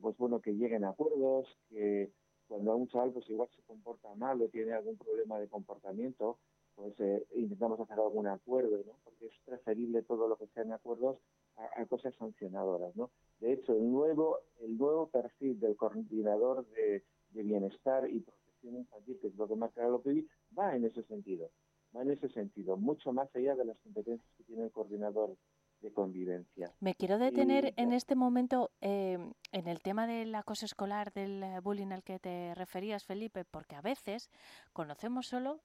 [0.00, 2.10] pues bueno, que lleguen a acuerdos, que
[2.48, 6.38] cuando un chaval pues igual se comporta mal o tiene algún problema de comportamiento,
[6.74, 8.98] pues eh, intentamos hacer algún acuerdo, ¿no?
[9.04, 11.18] Porque es preferible todo lo que sean acuerdos
[11.56, 13.10] a, cosas sancionadoras, ¿no?
[13.40, 18.24] De hecho, el nuevo el nuevo perfil del coordinador de, de bienestar y
[18.62, 20.26] infantil, que es lo que marca la OPI,
[20.58, 21.50] va en ese sentido,
[21.94, 25.36] va en ese sentido, mucho más allá de las competencias que tiene el coordinador
[25.80, 26.72] de convivencia.
[26.80, 29.18] Me quiero detener en este momento eh,
[29.52, 33.76] en el tema del acoso escolar, del eh, bullying al que te referías, Felipe, porque
[33.76, 34.30] a veces
[34.72, 35.60] conocemos solo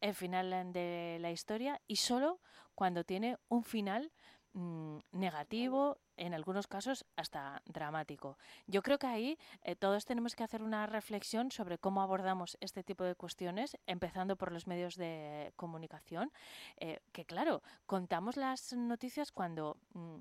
[0.00, 2.40] el final de la historia y solo
[2.74, 4.12] cuando tiene un final
[4.58, 8.36] Mm, negativo, en algunos casos hasta dramático.
[8.66, 12.82] Yo creo que ahí eh, todos tenemos que hacer una reflexión sobre cómo abordamos este
[12.82, 16.32] tipo de cuestiones, empezando por los medios de comunicación,
[16.78, 19.76] eh, que claro, contamos las noticias cuando...
[19.94, 20.18] Mm,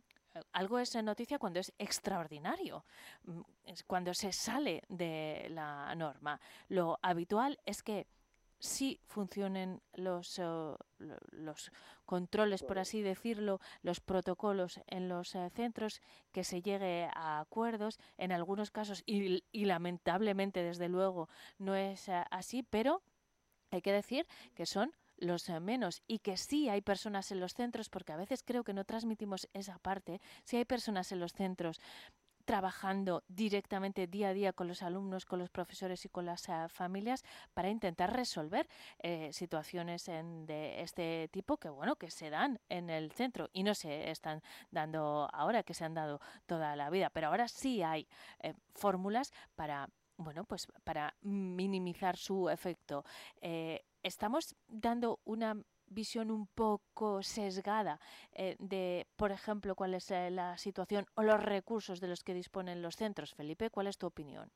[0.53, 2.85] algo es noticia cuando es extraordinario,
[3.23, 3.41] mm,
[3.87, 6.39] cuando se sale de la norma.
[6.67, 8.05] Lo habitual es que
[8.59, 10.75] sí funcionen los, eh,
[11.31, 11.71] los
[12.05, 17.99] controles, por así decirlo, los protocolos en los eh, centros, que se llegue a acuerdos,
[18.17, 23.01] en algunos casos, y, lamentablemente, desde luego, no es eh, así, pero
[23.71, 27.89] hay que decir que son los menos y que sí hay personas en los centros,
[27.89, 31.79] porque a veces creo que no transmitimos esa parte, sí hay personas en los centros
[32.47, 36.53] trabajando directamente día a día con los alumnos, con los profesores y con las eh,
[36.69, 42.89] familias para intentar resolver eh, situaciones de este tipo que bueno que se dan en
[42.89, 47.09] el centro y no se están dando ahora que se han dado toda la vida,
[47.09, 48.07] pero ahora sí hay
[48.39, 53.03] eh, fórmulas para bueno pues para minimizar su efecto.
[54.03, 55.57] estamos dando una
[55.89, 57.99] visión un poco sesgada
[58.33, 62.33] eh, de, por ejemplo, cuál es eh, la situación o los recursos de los que
[62.33, 63.33] disponen los centros.
[63.33, 64.51] Felipe, ¿cuál es tu opinión?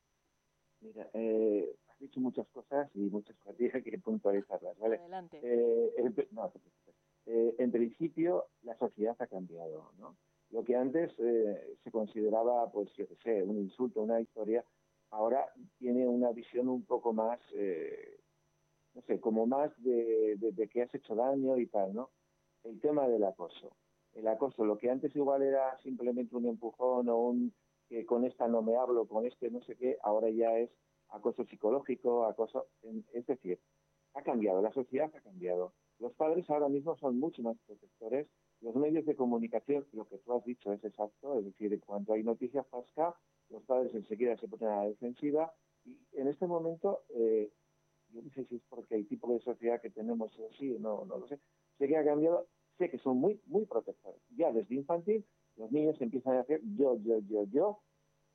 [0.80, 4.96] Mira, eh, has dicho muchas cosas y muchas cosas que puntualizarlas, ¿vale?
[4.96, 5.38] Adelante.
[5.42, 6.14] El,
[7.26, 10.16] eh, en principio la sociedad ha cambiado, ¿no?
[10.50, 14.62] Lo que antes se consideraba, pues yo qué sé, un insulto, una historia,
[15.12, 15.46] ahora
[15.78, 18.20] tiene una visión un poco más, eh,
[18.94, 22.10] no sé, como más de, de, que has hecho daño y tal, ¿no?
[22.64, 23.70] El tema del acoso.
[24.14, 27.54] El acoso, lo que antes igual era simplemente un empujón o un
[27.88, 30.70] que con esta no me hablo, con este no sé qué, ahora ya es
[31.10, 32.66] acoso psicológico, acoso,
[33.12, 33.58] es decir,
[34.14, 35.74] ha cambiado, la sociedad ha cambiado.
[35.98, 38.26] Los padres ahora mismo son mucho más protectores.
[38.60, 42.22] Los medios de comunicación, lo que tú has dicho es exacto, es decir, cuando hay
[42.22, 43.14] noticias pasca,
[43.50, 45.52] los padres enseguida se ponen a la defensiva
[45.84, 47.50] y en este momento, eh,
[48.12, 51.18] yo no sé si es porque el tipo de sociedad que tenemos así, no, no
[51.18, 51.38] lo sé,
[51.78, 52.46] sé que ha cambiado,
[52.78, 54.20] sé que son muy, muy protectores.
[54.36, 55.24] Ya desde infantil
[55.56, 57.80] los niños empiezan a hacer yo, yo, yo, yo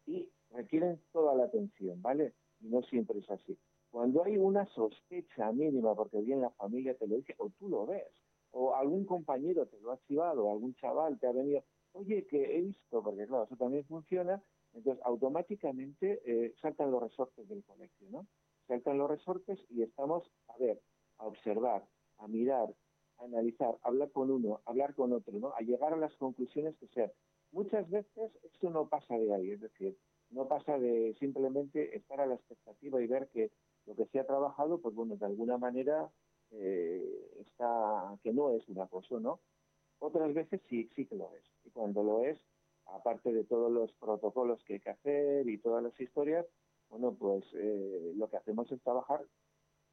[0.05, 2.33] y requieren toda la atención, ¿vale?
[2.59, 3.57] Y no siempre es así.
[3.89, 7.85] Cuando hay una sospecha mínima, porque bien la familia te lo dice, o tú lo
[7.85, 8.07] ves,
[8.51, 11.63] o algún compañero te lo ha chivado, o algún chaval te ha venido,
[11.93, 14.41] oye, que he visto, porque claro, eso también funciona,
[14.73, 18.27] entonces automáticamente eh, saltan los resortes del colegio, ¿no?
[18.67, 20.81] Saltan los resortes y estamos a ver,
[21.17, 22.73] a observar, a mirar,
[23.17, 25.53] a analizar, a hablar con uno, a hablar con otro, ¿no?
[25.55, 27.11] A llegar a las conclusiones que sean.
[27.51, 29.97] Muchas veces esto no pasa de ahí, es decir,
[30.31, 33.51] no pasa de simplemente estar a la expectativa y ver que
[33.85, 36.11] lo que se ha trabajado, pues bueno, de alguna manera
[36.51, 39.39] eh, está, que no es un acoso, ¿no?
[39.99, 41.43] Otras veces sí, sí que lo es.
[41.63, 42.37] Y cuando lo es,
[42.85, 46.45] aparte de todos los protocolos que hay que hacer y todas las historias,
[46.89, 49.25] bueno, pues eh, lo que hacemos es trabajar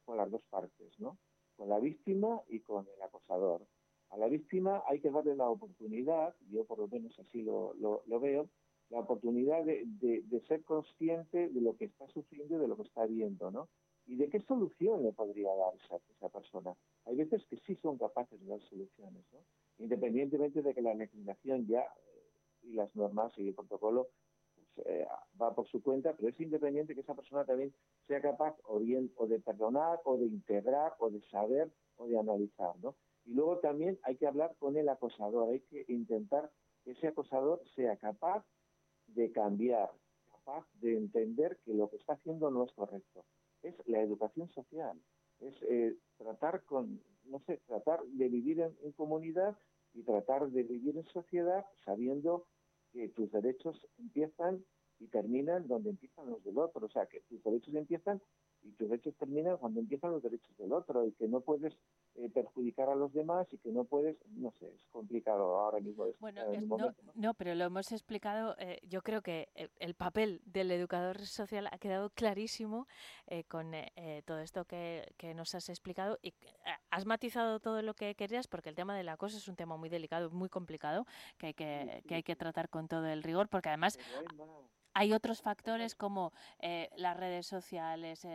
[0.05, 1.17] con las dos partes, ¿no?
[1.55, 3.65] Con la víctima y con el acosador.
[4.09, 8.19] A la víctima hay que darle la oportunidad, yo por lo menos así lo, lo
[8.19, 8.49] veo,
[8.89, 13.05] la oportunidad de, ser consciente de lo que está sufriendo y de lo que está
[13.05, 13.67] viendo, ¿no?
[14.05, 16.75] Y de qué solución le podría dar esa, esa persona.
[17.05, 19.39] Hay veces que sí son capaces de dar soluciones, ¿no?
[19.79, 24.07] Independientemente de que la legislación ya eh, y las normas y el protocolo
[24.55, 25.07] pues, eh,
[25.41, 27.73] va por su cuenta, pero es independiente que esa persona también
[28.07, 32.77] sea capaz o bien de perdonar o de integrar o de saber o de analizar,
[32.81, 32.95] ¿no?
[33.25, 36.49] Y luego también hay que hablar con el acosador, hay que intentar
[36.83, 38.45] que ese acosador sea capaz
[39.07, 39.91] de cambiar,
[40.31, 43.25] capaz de entender que lo que está haciendo no es correcto.
[43.61, 44.97] Es la educación social,
[45.41, 49.57] es eh, tratar con, no sé, tratar de vivir en, comunidad
[49.93, 52.45] y tratar de vivir en sociedad sabiendo
[52.93, 54.63] que tus derechos empiezan
[54.99, 56.85] y terminan donde empiezan los del otro.
[56.85, 58.21] O sea, que tus derechos empiezan
[58.65, 61.77] y tus derechos terminan cuando empiezan los derechos del otro y que no puedes
[62.15, 66.05] eh, perjudicar a los demás y que no puedes, no sé, es complicado ahora mismo.
[66.19, 66.41] Bueno,
[67.13, 71.77] no, pero lo hemos explicado, eh, yo creo que el, papel del educador social ha
[71.77, 72.87] quedado clarísimo
[73.27, 73.71] eh, con
[74.25, 76.33] todo esto que, que, nos has explicado y
[76.89, 79.89] has matizado todo lo que querías porque el tema del acoso es un tema muy
[79.89, 81.05] delicado, muy complicado,
[81.37, 84.25] que hay que, que, hay que tratar con todo el rigor porque además hay
[85.13, 88.25] otros factores como eh, las redes sociales,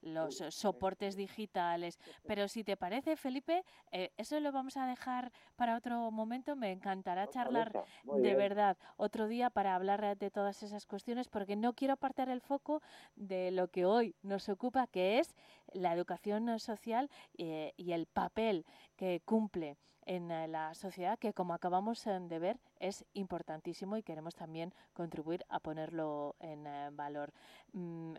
[0.00, 5.76] los soportes digitales, pero si te parece, Felipe, eh, eso lo vamos a dejar para
[5.76, 6.56] otro momento.
[6.56, 11.74] Me encantará charlar de verdad otro día para hablar de todas esas cuestiones, porque no
[11.74, 12.82] quiero apartar el foco
[13.16, 15.34] de lo que hoy nos ocupa, que es
[15.74, 18.64] la educación social eh, y el papel
[18.96, 24.02] que cumple en eh, la sociedad que, como acabamos eh, de ver, es importantísimo y
[24.02, 27.32] queremos también contribuir a ponerlo en eh, valor.
[27.72, 28.14] Mm,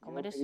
[0.00, 0.42] como eres...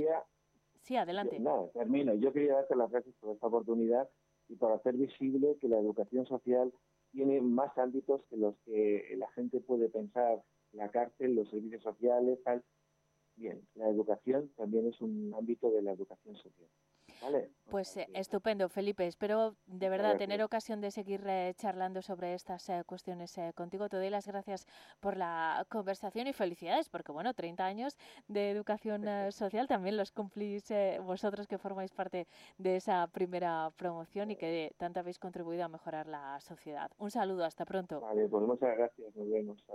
[0.83, 1.39] sí, adelante.
[1.41, 2.15] no, termino.
[2.15, 4.09] Yo quería darte las gracias por esta oportunidad
[4.49, 6.73] y por hacer visible que la educación social
[7.13, 12.39] tiene más ámbitos que los que la gente puede pensar, la cárcel, los servicios sociales,
[12.45, 12.63] tal.
[13.39, 16.69] Bien, la educación también es un ámbito de la educación social.
[17.71, 19.07] Pues eh, estupendo, Felipe.
[19.07, 23.89] Espero de verdad tener ocasión de seguir eh, charlando sobre estas eh, cuestiones contigo.
[23.89, 24.67] Te doy las gracias
[25.01, 27.97] por la conversación y felicidades, porque bueno, 30 años
[28.29, 30.73] de educación social también los cumplís
[31.03, 36.07] vosotros que formáis parte de esa primera promoción y que tanto habéis contribuido a mejorar
[36.07, 36.91] la sociedad.
[36.99, 38.01] Un saludo, hasta pronto.
[38.01, 39.15] Vale, pues muchas gracias.
[39.15, 39.59] Nos vemos.
[39.61, 39.75] Hasta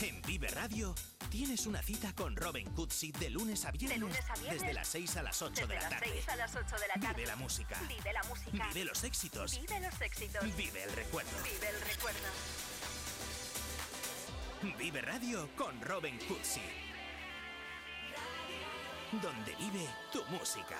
[0.00, 0.94] En Vive Radio
[1.28, 4.00] tienes una cita con Robin Cutsi de lunes a viernes.
[4.00, 4.62] De lunes a viernes.
[4.62, 6.12] Desde las 6 a las 8 Desde de la las tarde.
[6.14, 7.14] 6 a las 8 de la tarde.
[7.16, 7.80] Vive la música.
[7.86, 8.68] Vive la música.
[8.68, 9.60] Vive los éxitos.
[9.60, 10.56] Vive los éxitos.
[10.56, 11.30] Vive el recuerdo.
[11.42, 12.28] Vive el recuerdo.
[14.78, 16.62] Vive Radio con Robin Cutsi.
[19.20, 20.78] Donde vive tu música.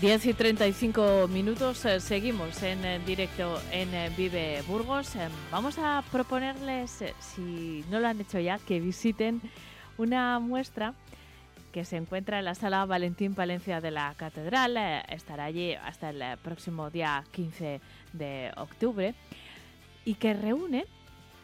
[0.00, 5.16] Diez y 35 minutos, eh, seguimos en directo en eh, Vive Burgos.
[5.16, 9.40] Eh, vamos a proponerles, si no lo han hecho ya, que visiten
[9.96, 10.94] una muestra
[11.72, 14.76] que se encuentra en la sala Valentín Palencia de la Catedral.
[15.08, 17.80] estará allí hasta el próximo día 15
[18.12, 19.16] de octubre
[20.04, 20.86] y que reúne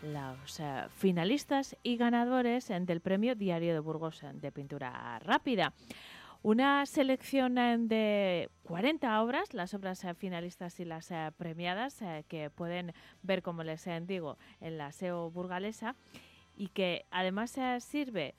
[0.00, 0.62] los
[0.96, 5.72] finalistas y ganadores del premio Diario de Burgos de Pintura Rápida.
[6.44, 12.26] Una selección eh, de 40 obras, las obras eh, finalistas y las eh, premiadas, eh,
[12.28, 12.92] que pueden
[13.22, 15.96] ver, como les digo, en la SEO burgalesa
[16.54, 18.34] y que además sirve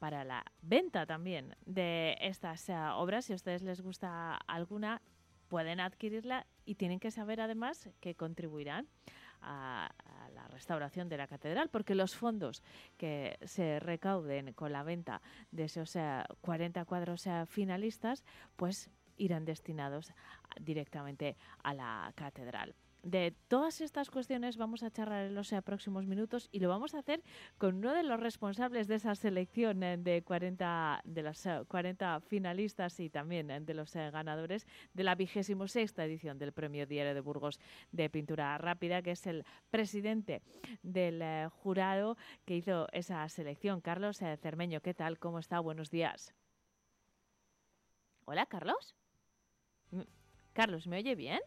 [0.00, 3.26] para la venta también de estas obras.
[3.26, 5.00] Si a ustedes les gusta alguna,
[5.46, 8.88] pueden adquirirla y tienen que saber además que contribuirán
[9.40, 9.92] a,
[10.48, 12.62] restauración de la catedral, porque los fondos
[12.96, 15.20] que se recauden con la venta
[15.50, 18.24] de esos eh, 40 cuadros finalistas,
[18.56, 20.12] pues irán destinados
[20.60, 22.74] directamente a la catedral.
[23.04, 26.94] De todas estas cuestiones vamos a charlar en los eh, próximos minutos y lo vamos
[26.94, 27.22] a hacer
[27.56, 32.20] con uno de los responsables de esa selección eh, de 40 de las eh, 40
[32.20, 36.86] finalistas y también eh, de los eh, ganadores de la vigésimo sexta edición del Premio
[36.86, 37.60] Diario de Burgos
[37.92, 40.42] de Pintura Rápida, que es el presidente
[40.82, 43.80] del eh, jurado que hizo esa selección.
[43.80, 45.20] Carlos eh, Cermeño, ¿qué tal?
[45.20, 45.60] ¿Cómo está?
[45.60, 46.34] Buenos días.
[48.24, 48.96] Hola, Carlos.
[49.92, 50.04] M-
[50.52, 51.40] Carlos, ¿me oye bien?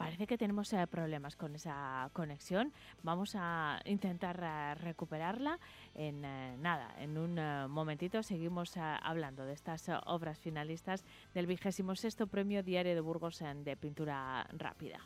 [0.00, 2.72] Parece que tenemos eh, problemas con esa conexión.
[3.02, 5.58] Vamos a intentar eh, recuperarla
[5.94, 6.94] en eh, nada.
[6.98, 7.34] En un
[7.70, 13.76] momentito seguimos hablando de estas obras finalistas del vigésimo sexto Premio Diario de Burgos de
[13.76, 15.00] Pintura Rápida.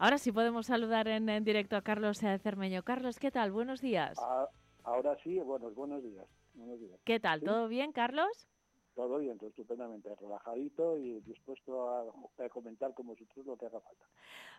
[0.00, 2.82] Ahora sí podemos saludar en, en directo a Carlos Cermeño.
[2.82, 3.52] Carlos, ¿qué tal?
[3.52, 4.18] Buenos días.
[4.18, 4.48] Ah,
[4.84, 6.24] ahora sí, bueno, buenos días.
[6.54, 6.98] Buenos días.
[7.04, 7.40] ¿Qué tal?
[7.40, 7.44] sí.
[7.44, 8.48] ¿Todo bien, Carlos?
[9.00, 13.80] Todo bien, todo estupendamente, relajadito y dispuesto a, a comentar con vosotros lo que haga
[13.80, 14.04] falta.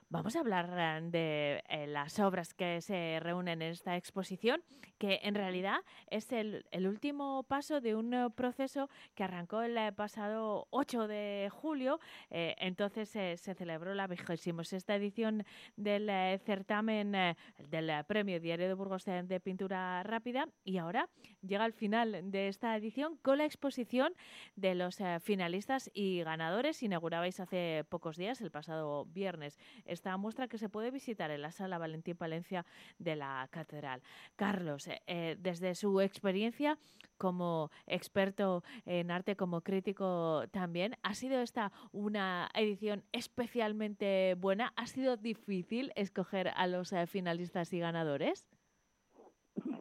[0.09, 4.63] Vamos a hablar eh, de eh, las obras que se reúnen en esta exposición,
[4.97, 5.77] que en realidad
[6.09, 11.49] es el, el último paso de un proceso que arrancó el eh, pasado 8 de
[11.51, 11.99] julio.
[12.29, 17.35] Eh, entonces eh, se celebró la vigésima sexta edición del eh, certamen
[17.69, 21.09] del Premio Diario de Burgos de Pintura Rápida y ahora
[21.41, 24.13] llega al final de esta edición con la exposición
[24.55, 26.83] de los eh, finalistas y ganadores.
[26.83, 31.51] Inaugurabais hace pocos días, el pasado viernes, esta muestra que se puede visitar en la
[31.51, 32.65] sala Valentín Palencia
[32.99, 34.01] de la Catedral.
[34.35, 36.77] Carlos, eh, eh, desde su experiencia
[37.17, 44.73] como experto en arte, como crítico también, ¿ha sido esta una edición especialmente buena?
[44.75, 48.47] ¿Ha sido difícil escoger a los finalistas y ganadores?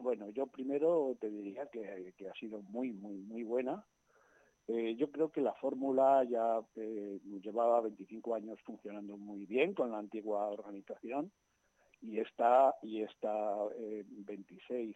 [0.01, 3.85] Bueno, yo primero te diría que ha sido muy, muy, muy buena.
[4.73, 9.91] Eh, yo creo que la fórmula ya eh, llevaba 25 años funcionando muy bien con
[9.91, 11.29] la antigua organización
[12.01, 14.95] y esta, y esta eh, 26,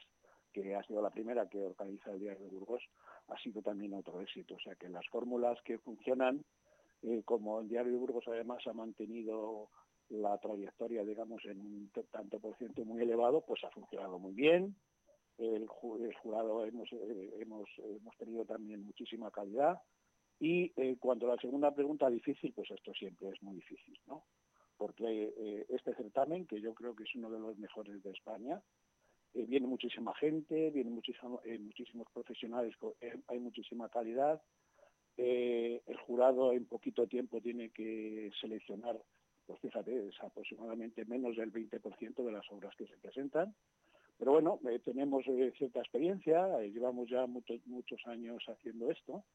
[0.53, 2.83] que ha sido la primera que organiza el Diario de Burgos,
[3.27, 4.55] ha sido también otro éxito.
[4.55, 6.45] O sea que las fórmulas que funcionan,
[7.03, 9.69] eh, como el Diario de Burgos además ha mantenido
[10.09, 14.75] la trayectoria, digamos, en un tanto por ciento muy elevado, pues ha funcionado muy bien.
[15.37, 19.79] El, ju- el jurado hemos, eh, hemos, hemos tenido también muchísima calidad.
[20.39, 24.23] Y eh, cuanto a la segunda pregunta difícil, pues esto siempre es muy difícil, ¿no?
[24.77, 28.61] Porque eh, este certamen, que yo creo que es uno de los mejores de España,
[29.33, 32.73] viene muchísima gente, vienen muchísimo, muchísimos profesionales,
[33.27, 34.41] hay muchísima calidad.
[35.17, 39.01] El jurado en poquito tiempo tiene que seleccionar,
[39.45, 43.53] pues fíjate, es aproximadamente menos del 20% de las obras que se presentan.
[44.17, 49.25] Pero bueno, eh, tenemos eh, cierta experiencia, eh, llevamos ya muchos, muchos años haciendo esto,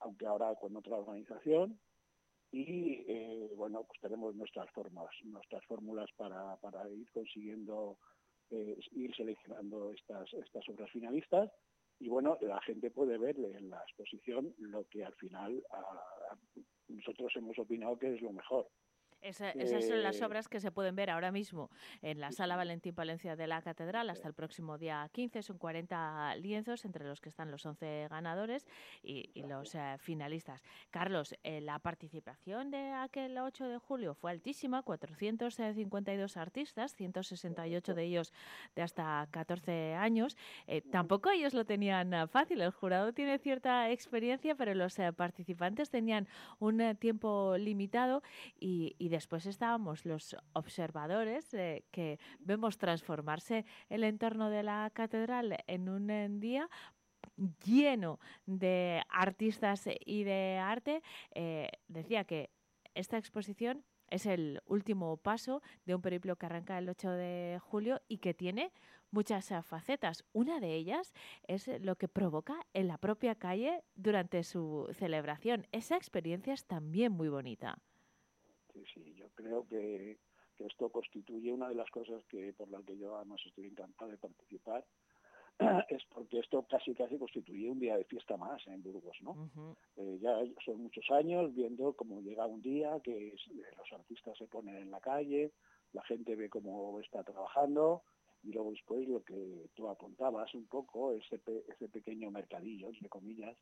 [0.00, 1.78] aunque ahora con otra organización.
[2.50, 3.04] Y
[3.56, 7.98] bueno, pues tenemos nuestras formas, nuestras fórmulas para, para ir consiguiendo,
[8.48, 11.50] ir seleccionando estas, estas obras finalistas.
[12.00, 15.62] y bueno, la gente puede ver en la exposición lo que al final
[16.88, 18.66] nosotros hemos opinado que es lo mejor
[19.22, 21.70] esas son las eh, obras que se pueden ver ahora mismo
[22.02, 25.42] en la Sala Valentín Palencia de la Catedral hasta el próximo día 15.
[25.42, 28.66] Son 40 lienzos, entre los que están los 11 ganadores
[29.02, 30.62] y, los eh, finalistas.
[30.90, 38.04] Carlos, eh, la participación de aquel 8 de julio fue altísima, 452 artistas, 168 de
[38.04, 38.32] ellos
[38.74, 40.36] de hasta 14 años.
[40.90, 46.96] tampoco ellos lo tenían fácil, el jurado tiene cierta experiencia, pero los participantes tenían un
[46.96, 48.22] tiempo limitado
[48.60, 55.56] y y después estábamos los observadores eh, que vemos transformarse el entorno de la catedral
[55.66, 56.68] en un día
[57.64, 61.02] lleno de artistas y de arte.
[61.34, 62.50] Eh, decía que
[62.94, 68.00] esta exposición es el último paso de un periplo que arranca el 8 de julio
[68.08, 68.72] y que tiene
[69.10, 70.24] muchas facetas.
[70.32, 71.12] Una de ellas
[71.46, 75.66] es lo que provoca en la propia calle durante su celebración.
[75.72, 77.78] Esa experiencia es también muy bonita
[78.92, 80.18] sí, yo creo que,
[80.58, 84.16] esto constituye una de las cosas que por las que yo además estoy encantado de
[84.16, 84.84] participar,
[85.88, 89.48] es porque esto casi casi constituye un día de fiesta más en Burgos, ¿no?
[89.96, 93.32] Eh, ya son muchos años viendo cómo llega un día que
[93.76, 95.52] los artistas se ponen en la calle,
[95.92, 98.02] la gente ve cómo está trabajando
[98.42, 103.56] y luego después lo que tú apuntabas un poco, ese, ese pequeño mercadillo, entre comillas,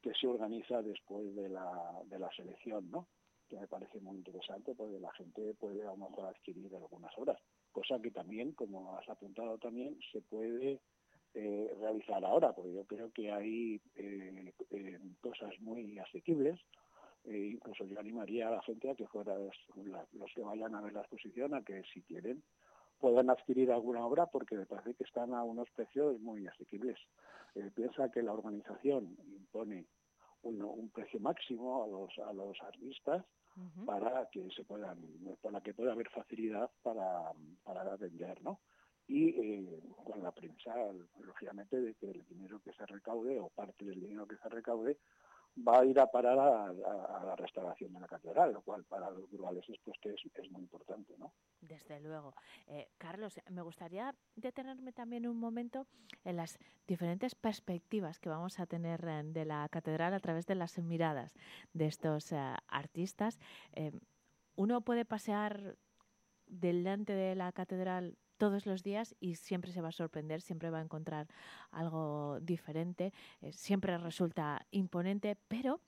[0.00, 3.06] que se organiza después de la, de la selección, ¿no?
[3.50, 7.38] Que me parece muy interesante porque la gente puede a lo mejor adquirir algunas obras,
[7.72, 10.80] cosa que también, como has apuntado también, se puede
[11.34, 16.58] eh, realizar ahora, porque yo creo que hay eh, eh, cosas muy asequibles.
[17.24, 21.00] incluso yo animaría a la gente a que fuera los que vayan a ver la
[21.00, 22.42] exposición a que si quieren
[22.98, 26.98] puedan adquirir alguna obra porque me parece que están a unos precios muy asequibles.
[27.74, 29.86] piensa que la organización impone
[30.42, 33.24] un, precio máximo a los, a los artistas
[33.84, 34.98] para que se puedan,
[35.42, 37.32] para que pueda haber facilidad para,
[37.64, 38.60] para vender, ¿no?
[39.06, 40.72] Y eh, con la prensa,
[41.18, 44.98] lógicamente, de que el dinero que se recaude o parte del dinero que se recaude
[45.56, 46.72] va a ir a parar a,
[47.24, 51.14] la restauración de la catedral, lo cual para los rurales pues, es, es muy importante.
[51.18, 51.32] ¿no?
[51.60, 52.34] Desde luego.
[52.66, 55.86] Eh, Carlos, me gustaría detenerme también un momento
[56.24, 60.54] en las diferentes perspectivas que vamos a tener eh, de la catedral a través de
[60.54, 61.34] las miradas
[61.72, 62.38] de estos eh,
[62.68, 63.38] artistas.
[64.56, 65.76] uno puede pasear
[66.46, 70.78] delante de la catedral todos los días y siempre se va a sorprender, siempre va
[70.78, 71.28] a encontrar
[71.70, 73.12] algo diferente,
[73.42, 75.78] eh, siempre resulta imponente, pero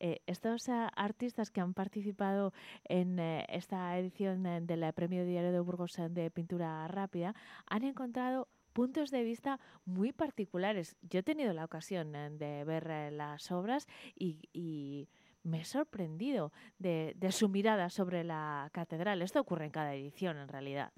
[0.00, 2.54] eh, estos eh, artistas que han participado
[2.84, 7.34] en esta edición del Premio Diario de Burgos de Pintura Rápida
[7.66, 10.96] han encontrado puntos de vista muy particulares.
[11.02, 15.08] Yo he tenido la ocasión de ver las obras y,
[15.44, 19.22] me he sorprendido de, su mirada sobre la catedral.
[19.22, 20.90] Esto ocurre en cada edición, en realidad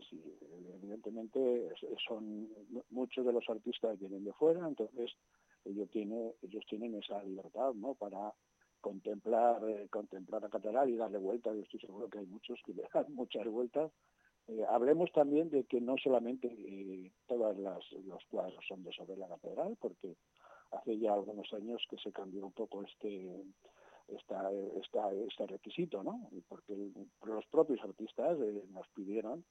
[0.00, 0.38] sí, sí.
[0.74, 1.68] Evidentemente
[2.06, 2.48] son
[2.90, 5.12] muchos de los artistas vienen de fuera, entonces
[5.64, 7.94] ellos tienen, ellos tienen esa libertad, ¿no?
[7.94, 8.32] Para
[8.80, 11.54] contemplar, eh, contemplar la catedral y darle vueltas.
[11.54, 13.90] Yo estoy seguro que hay muchos que le dan muchas vueltas.
[14.48, 19.16] Eh, hablemos también de que no solamente eh, todas las los cuadros son de sobre
[19.16, 20.16] la catedral, porque
[20.72, 23.44] hace ya algunos años que se cambió un poco este
[24.08, 24.50] esta,
[24.82, 26.28] esta, este requisito, ¿no?
[26.48, 26.74] Porque
[27.24, 28.36] los propios artistas
[28.70, 29.44] nos pidieron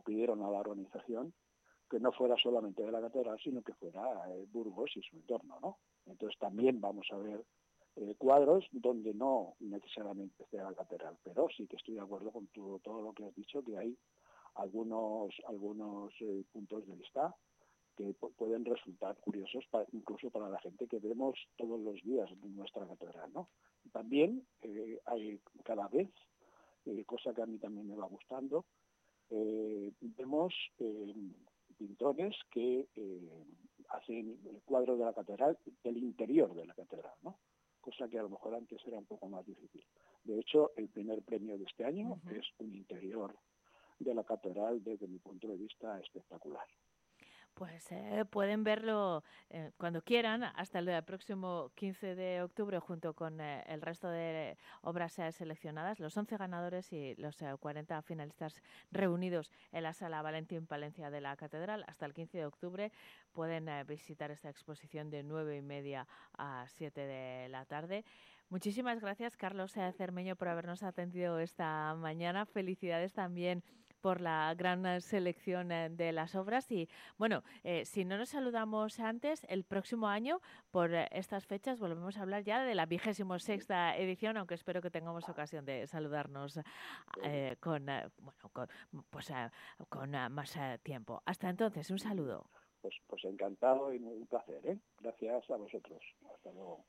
[0.00, 1.32] pidieron a la organización
[1.90, 5.58] que no fuera solamente de la catedral, sino que fuera eh, Burgos y su entorno,
[5.60, 5.78] ¿no?
[6.06, 7.44] Entonces también vamos a ver
[7.96, 12.46] eh, cuadros donde no necesariamente esté la catedral, pero sí que estoy de acuerdo con
[12.48, 13.96] todo lo que has dicho, que hay
[14.56, 17.34] algunos, algunos eh, puntos de vista
[17.96, 22.86] que pueden resultar curiosos incluso para la gente que vemos todos los días en nuestra
[22.86, 23.48] catedral, ¿no?
[23.90, 24.46] También
[25.06, 26.10] hay cada vez,
[27.06, 28.66] cosa que a mí también me va gustando,
[29.30, 31.14] eh, vemos eh,
[31.76, 33.44] pintores que eh,
[33.90, 37.38] hacen el cuadro de la catedral del interior de la catedral, ¿no?
[37.80, 39.84] cosa que a lo mejor antes era un poco más difícil.
[40.24, 43.32] De hecho, el primer premio de este año es un interior
[44.00, 46.66] de la catedral desde mi punto de vista espectacular.
[47.56, 53.40] Pues eh, pueden verlo eh, cuando quieran hasta el próximo 15 de octubre junto con
[53.40, 59.84] eh, el resto de obras seleccionadas, los 11 ganadores y los 40 finalistas reunidos en
[59.84, 61.82] la sala Valentín Palencia de la Catedral.
[61.88, 62.92] Hasta el 15 de octubre
[63.32, 68.04] pueden visitar esta exposición de 9 y media a 7 de la tarde.
[68.50, 72.44] Muchísimas gracias, Carlos Cermeño, por habernos atendido esta mañana.
[72.44, 73.64] Felicidades también
[74.00, 76.70] por la gran selección de las obras.
[76.70, 76.88] Y
[77.18, 77.42] bueno,
[77.84, 80.40] si no nos saludamos antes, el próximo año,
[80.70, 84.90] por estas fechas, volvemos a hablar ya de la vigésimo sexta edición, aunque espero que
[84.90, 86.60] tengamos ocasión de saludarnos
[87.60, 88.68] con, bueno, con,
[89.10, 89.32] pues,
[89.88, 91.22] con más tiempo.
[91.24, 92.50] Hasta entonces, un saludo.
[92.80, 94.60] Pues, pues encantado y un placer.
[94.64, 94.78] ¿eh?
[95.00, 96.00] Gracias a vosotros.
[96.32, 96.84] Hasta luego.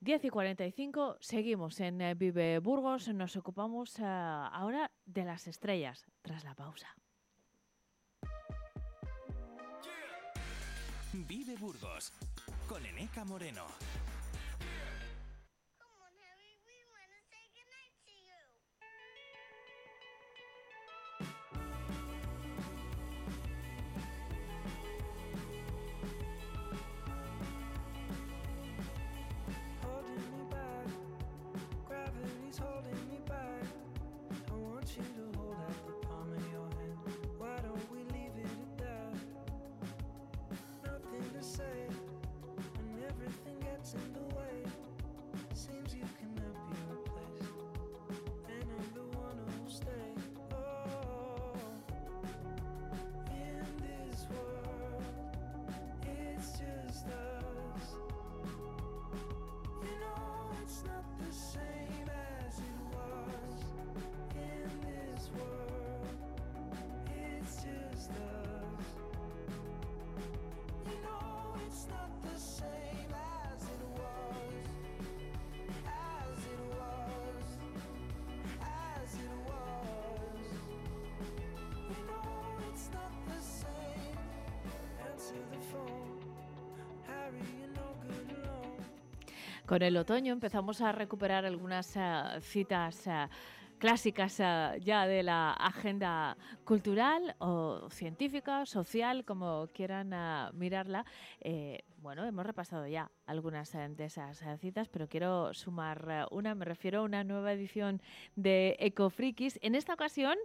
[0.00, 3.08] 10 y 45, seguimos en eh, Vive Burgos.
[3.08, 6.94] Nos ocupamos eh, ahora de las estrellas, tras la pausa.
[11.12, 12.12] Vive Burgos,
[12.68, 13.66] con Eneca Moreno.
[89.68, 92.00] Con el otoño empezamos a recuperar algunas eh,
[92.40, 93.28] citas eh,
[93.76, 100.14] clásicas eh, ya de la agenda cultural o científica, social, como quieran
[100.54, 101.04] mirarla.
[101.98, 107.02] bueno, hemos repasado ya algunas de esas citas, pero quiero sumar una, me refiero a
[107.02, 108.00] una nueva edición
[108.36, 109.58] de Ecofrikis.
[109.60, 110.38] En esta ocasión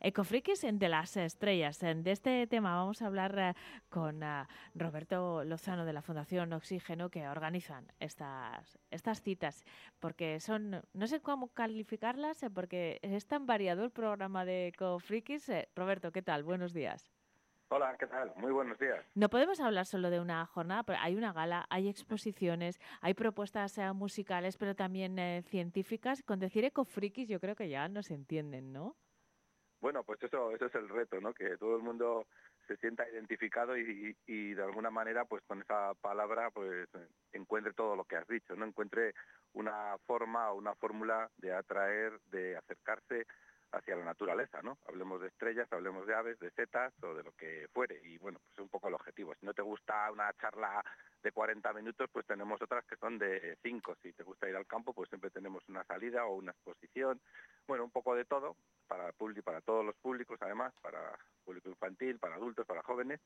[0.00, 1.80] Ecofrikis de las estrellas.
[1.80, 3.54] De este tema vamos a hablar eh,
[3.88, 9.64] con eh, Roberto Lozano de la Fundación Oxígeno que organizan estas, estas citas,
[9.98, 15.50] porque son, no sé cómo calificarlas, eh, porque es tan variado el programa de Ecofrikis.
[15.74, 16.44] Roberto, ¿qué tal?
[16.44, 17.10] Buenos días.
[17.70, 18.32] Hola, ¿qué tal?
[18.36, 19.04] Muy buenos días.
[19.14, 23.78] No podemos hablar solo de una jornada, pero hay una gala, hay exposiciones, hay propuestas
[23.94, 26.22] musicales, pero también científicas.
[26.22, 28.96] Con decir ecofrikis yo creo que ya nos entienden, ¿no?
[29.80, 31.32] Bueno, pues eso, eso es el reto, ¿no?
[31.32, 32.26] Que todo el mundo
[32.66, 36.88] se sienta identificado y, y, de alguna manera, pues con esa palabra, pues
[37.32, 38.64] encuentre todo lo que has dicho, ¿no?
[38.66, 39.14] Encuentre
[39.54, 43.26] una forma o una fórmula de atraer, de acercarse
[43.72, 44.78] hacia la naturaleza, ¿no?
[44.86, 48.00] Hablemos de estrellas, hablemos de aves, de setas o de lo que fuere.
[48.04, 49.34] Y bueno, pues es un poco el objetivo.
[49.34, 50.84] Si no te gusta una charla
[51.22, 53.96] de 40 minutos, pues tenemos otras que son de 5.
[54.02, 57.20] Si te gusta ir al campo, pues siempre tenemos una salida o una exposición.
[57.66, 58.56] Bueno, un poco de todo
[58.86, 59.12] para,
[59.44, 63.20] para todos los públicos, además, para público infantil, para adultos, para jóvenes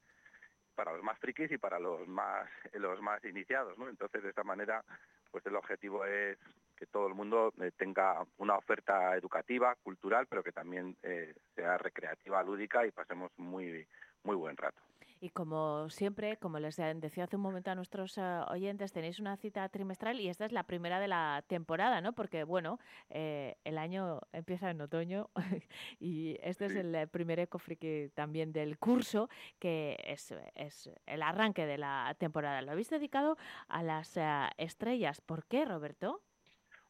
[0.75, 3.89] para los más frikis y para los más los más iniciados, ¿no?
[3.89, 4.83] Entonces de esta manera,
[5.31, 6.39] pues el objetivo es
[6.83, 11.79] que todo el mundo eh, tenga una oferta educativa, cultural, pero que también eh, sea
[11.79, 13.87] recreativa, lúdica y pasemos muy
[14.25, 14.83] muy buen rato.
[15.21, 19.37] Y como siempre, como les decía hace un momento a nuestros eh, oyentes, tenéis una
[19.37, 22.13] cita trimestral y esta es la primera de la temporada, ¿no?
[22.15, 22.81] Porque, bueno,
[23.11, 25.31] el año empieza en otoño
[26.01, 29.29] y este es el primer Ecofriki también del curso,
[29.61, 32.61] que es, es, el arranque de la temporada.
[32.63, 33.37] Lo habéis dedicado
[33.69, 34.19] a las
[34.57, 35.21] estrellas.
[35.21, 36.21] ¿Por qué, Roberto?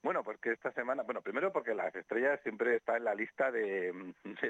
[0.02, 3.92] Bueno, porque esta semana, bueno, primero porque las estrellas siempre están en la lista de,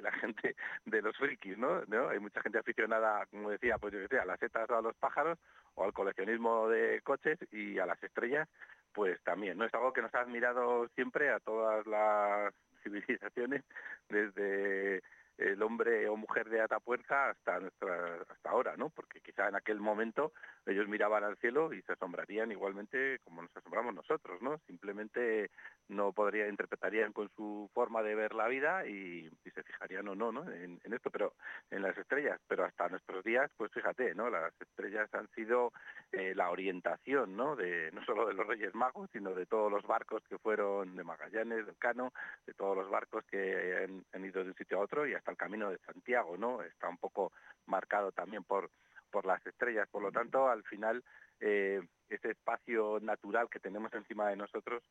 [0.02, 1.82] la gente, de los frikis, ¿no?
[2.08, 4.96] Hay mucha gente aficionada, como decía, pues yo decía, a las setas o a los
[4.96, 5.38] pájaros,
[5.74, 8.48] o al coleccionismo de coches y a las estrellas,
[8.94, 9.66] pues también, ¿no?
[9.66, 13.62] Es algo que nos ha admirado siempre a todas las civilizaciones,
[14.08, 15.02] desde
[15.42, 18.90] el hombre o mujer de Atapuerca hasta nuestra hasta ahora, ¿no?
[18.90, 20.32] Porque quizá en aquel momento
[20.66, 24.58] ellos miraban al cielo y se asombrarían igualmente como nos asombramos nosotros, ¿no?
[24.66, 25.50] Simplemente
[25.88, 30.32] no podría interpretarían con su forma de ver la vida y, se fijarían o no,
[30.32, 30.50] ¿no?
[30.50, 31.34] En, esto, pero
[31.70, 34.30] en las estrellas, pero hasta nuestros días, pues fíjate, ¿no?
[34.30, 35.72] Las estrellas han sido
[36.10, 37.54] eh, la orientación, ¿no?
[37.54, 41.04] De no solo de los Reyes Magos, sino de todos los barcos que fueron de
[41.04, 42.14] Magallanes, del Cano,
[42.46, 45.31] de todos los barcos que han, han ido de un sitio a otro y hasta
[45.32, 46.62] el camino de Santiago, ¿no?
[46.62, 47.32] Está un poco
[47.66, 48.70] marcado también por,
[49.10, 49.88] por las estrellas.
[49.90, 51.02] Por lo tanto, al final,
[51.40, 54.82] eh, ese espacio natural que tenemos encima de nosotros,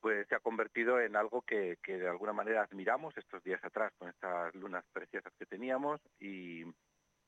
[0.00, 3.92] pues se ha convertido en algo que, que, de alguna manera admiramos estos días atrás
[3.98, 6.64] con estas lunas preciosas que teníamos y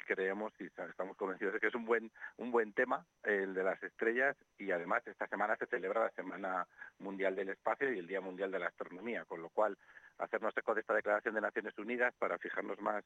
[0.05, 3.82] creemos y estamos convencidos de que es un buen un buen tema el de las
[3.82, 6.66] estrellas y además esta semana se celebra la Semana
[6.99, 9.76] Mundial del Espacio y el Día Mundial de la Astronomía, con lo cual
[10.19, 13.05] hacernos eco de esta declaración de Naciones Unidas para fijarnos más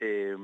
[0.00, 0.36] eh,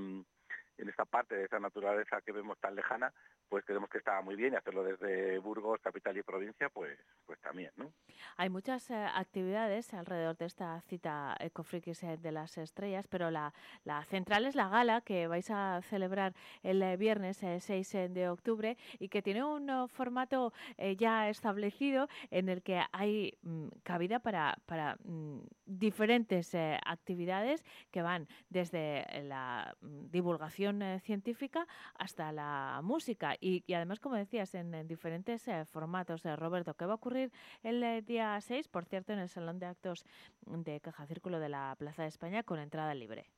[0.79, 3.13] en esta parte de esa naturaleza que vemos tan lejana,
[3.49, 7.41] pues creemos que estaba muy bien y hacerlo desde Burgos, capital y provincia, pues, pues
[7.41, 7.93] también, ¿no?
[8.37, 13.55] Hay muchas eh, actividades alrededor de esta cita Ecofrikis eh, de las estrellas, pero la,
[13.85, 18.77] la, central es la gala que vais a celebrar el eh, viernes 6 de octubre
[18.99, 20.53] y que tiene un formato
[20.97, 28.29] ya establecido en el que hay mm, cabida para, para mm, diferentes actividades que van
[28.49, 35.65] desde la mm, divulgación científica hasta la música y, además, como decías, en, diferentes eh,
[35.65, 36.25] formatos.
[36.25, 37.33] Eh, Roberto, ¿qué va a ocurrir
[37.63, 40.05] el eh, día 6, por cierto, en el Salón de Actos
[40.47, 43.31] de Caja Círculo de la Plaza de España con entrada libre?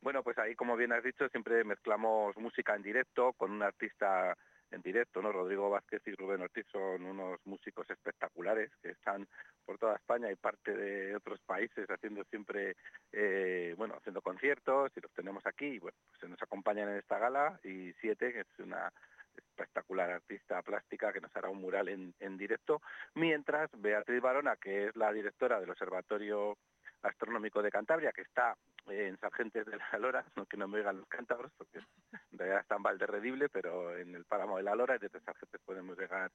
[0.00, 4.36] Bueno, pues ahí, como bien has dicho, siempre mezclamos música en directo con un artista
[4.70, 5.32] en directo, ¿no?
[5.32, 9.26] Rodrigo Vázquez y Rubén Ortiz son unos músicos espectaculares que están
[9.64, 12.76] por toda España y parte de otros países haciendo siempre,
[13.12, 16.98] eh, bueno, haciendo conciertos y los tenemos aquí y bueno, pues se nos acompañan en
[16.98, 18.92] esta gala y Siete, que es una
[19.36, 22.80] espectacular artista plástica que nos hará un mural en, en directo,
[23.14, 26.56] mientras Beatriz Barona, que es la directora del Observatorio
[27.02, 28.56] Astronómico de Cantabria, que está
[28.88, 32.76] en Sargentes de la Lora, que no me digan los cántabros, porque en realidad está
[32.76, 36.30] en Valderredible, pero en el páramo de la Lora y desde Sargentes podemos llegar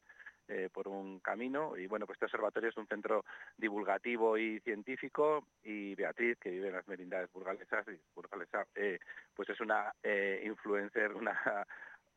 [0.47, 1.77] eh, por un camino.
[1.77, 3.23] Y bueno, pues este observatorio es un centro
[3.57, 8.99] divulgativo y científico y Beatriz, que vive en las merindades burgalesas, y burgalesa, eh,
[9.35, 11.65] pues es una eh, influencer, una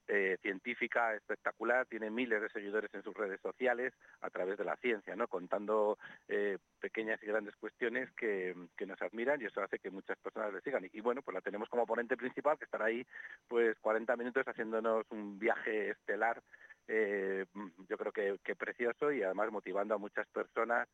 [0.09, 4.77] eh, científica espectacular, tiene miles de seguidores en sus redes sociales a través de la
[4.77, 5.27] ciencia, ¿no?
[5.27, 5.99] contando
[6.29, 8.55] eh, pequeñas y grandes cuestiones que,
[8.87, 10.89] nos admiran y eso hace que muchas personas le sigan.
[10.93, 13.05] Y, bueno, pues la tenemos como ponente principal, que estará ahí
[13.49, 16.41] pues 40 minutos haciéndonos un viaje estelar,
[16.87, 17.45] eh,
[17.89, 20.89] yo creo que, que, precioso y además motivando a muchas personas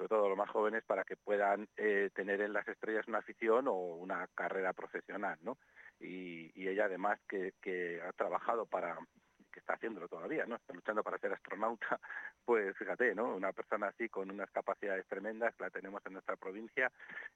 [0.00, 1.68] sobre todo los más jóvenes, para que puedan
[2.14, 5.58] tener en las estrellas una afición o una carrera profesional, ¿no?
[6.00, 8.96] y, ella además que, que, ha trabajado para
[9.50, 10.56] que está haciéndolo todavía, ¿no?
[10.56, 12.00] Está luchando para ser astronauta,
[12.44, 13.34] pues fíjate, ¿no?
[13.34, 16.90] Una persona así con unas capacidades tremendas que la tenemos en nuestra provincia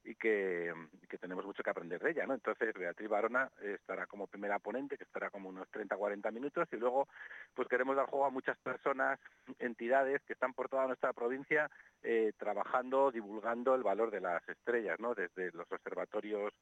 [0.05, 0.73] y que,
[1.21, 2.35] tenemos mucho que aprender de ella, ¿no?
[2.35, 7.09] Entonces Beatriz Barona estará como primera ponente, que estará como unos 30-40 minutos y luego
[7.55, 9.19] pues queremos dar juego a muchas personas,
[9.59, 11.71] entidades que están por toda nuestra provincia
[12.03, 15.15] eh, trabajando, divulgando el valor de las estrellas, ¿no?
[15.15, 16.53] Desde los observatorios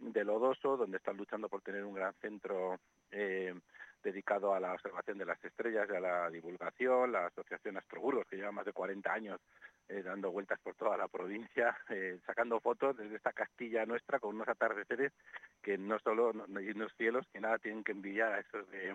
[0.00, 2.78] del Odoso, donde están luchando por tener un gran centro
[3.10, 3.54] eh,
[4.02, 8.36] dedicado a la observación de las estrellas y a la divulgación, la Asociación Astroburgos, que
[8.36, 9.40] lleva más de 40 años
[9.88, 14.34] eh, dando vueltas por toda la provincia, eh, sacando fotos desde esta Castilla nuestra con
[14.36, 15.12] unos atardeceres
[15.62, 18.94] que no solo, no, hay unos cielos que nada tienen que envidiar a esos de,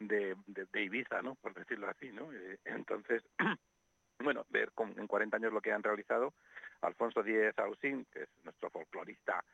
[0.00, 0.36] de,
[0.72, 1.36] de, Ibiza, ¿no?
[1.36, 2.28] Por decirlo así, ¿no?
[2.64, 3.22] entonces,
[4.18, 6.34] bueno, ver con, en 40 años lo que han realizado,
[6.80, 9.44] Alfonso Díez Ausín, que es nuestro folclorista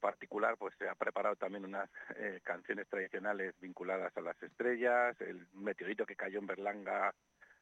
[0.00, 5.46] particular, pues se ha preparado también unas eh, canciones tradicionales vinculadas a las estrellas, el
[5.54, 7.12] meteorito que cayó en Berlanga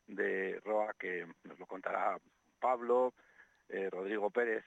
[0.07, 2.19] de Roa, que nos lo contará
[2.61, 3.15] Pablo,
[3.69, 4.65] eh, Rodrigo Pérez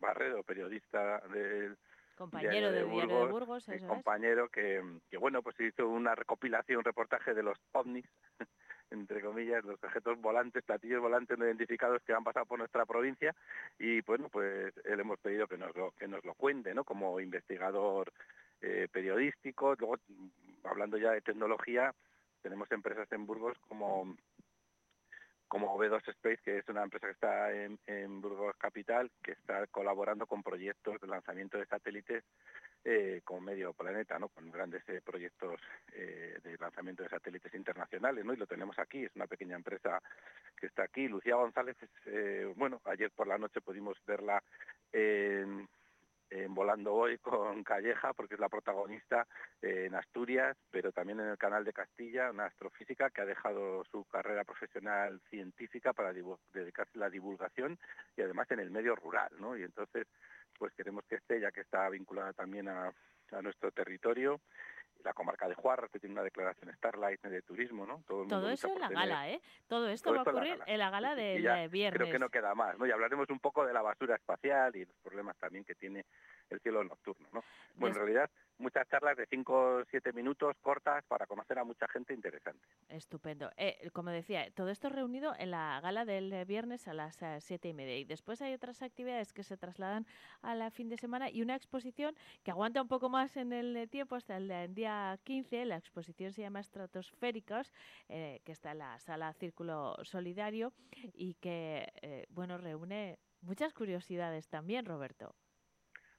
[0.00, 1.76] Barredo, periodista del
[2.16, 7.58] compañero de, Burgos, compañero que, que, bueno pues hizo una recopilación, un reportaje de los
[7.72, 8.06] ovnis
[8.90, 13.34] entre comillas, los objetos volantes, platillos volantes no identificados que han pasado por nuestra provincia
[13.78, 16.84] y bueno, pues le hemos pedido que nos lo, que nos lo cuente, ¿no?
[16.84, 18.12] Como investigador
[18.60, 19.96] eh, periodístico, luego
[20.64, 21.94] hablando ya de tecnología,
[22.42, 24.16] tenemos empresas en Burgos como
[25.48, 29.66] como B2 Space, que es una empresa que está en, en Burgos Capital, que está
[29.68, 32.24] colaborando con proyectos de lanzamiento de satélites
[32.84, 34.28] eh, con medio planeta, ¿no?
[34.28, 35.58] con grandes eh, proyectos
[35.92, 38.34] eh, de lanzamiento de satélites internacionales, ¿no?
[38.34, 40.02] y lo tenemos aquí, es una pequeña empresa
[40.56, 41.08] que está aquí.
[41.08, 41.76] Lucía González,
[42.06, 44.42] eh, bueno, ayer por la noche pudimos verla
[44.92, 45.66] en,
[46.48, 49.26] Volando Hoy con Calleja, porque es la protagonista
[49.62, 54.04] en Asturias, pero también en el canal de Castilla, una astrofísica que ha dejado su
[54.04, 57.78] carrera profesional científica para dedicarse a la divulgación
[58.16, 59.56] y además en el medio rural, ¿no?
[59.56, 60.06] Y entonces
[60.58, 62.92] pues queremos que esté, ya que está vinculada también a,
[63.42, 64.40] nuestro territorio.
[65.04, 68.02] La comarca de Juarras, que tiene una declaración Starlight de turismo, ¿no?
[68.06, 69.40] Todo, eso en la gala, ¿eh?
[69.68, 72.00] Todo esto va a ocurrir en la gala, del viernes.
[72.00, 72.86] Creo que no queda más, ¿no?
[72.86, 76.04] Y hablaremos un poco de la basura espacial y los problemas también que tiene
[76.50, 77.44] el cielo nocturno, ¿no?
[77.74, 81.88] Bueno, en realidad muchas charlas de 5 o 7 minutos cortas para conocer a mucha
[81.88, 82.64] gente interesante.
[82.88, 83.50] Estupendo.
[83.56, 87.70] Eh, como decía, todo esto reunido en la gala del viernes a las 7 eh,
[87.70, 87.96] y media.
[87.98, 90.06] Y después hay otras actividades que se trasladan
[90.42, 93.88] a la fin de semana y una exposición que aguanta un poco más en el
[93.90, 94.93] tiempo hasta el día
[95.24, 95.64] 15.
[95.64, 97.72] La exposición se llama Estratosféricos,
[98.08, 100.72] eh, que está en la sala Círculo Solidario
[101.12, 105.34] y que, bueno, reúne muchas curiosidades también, Roberto.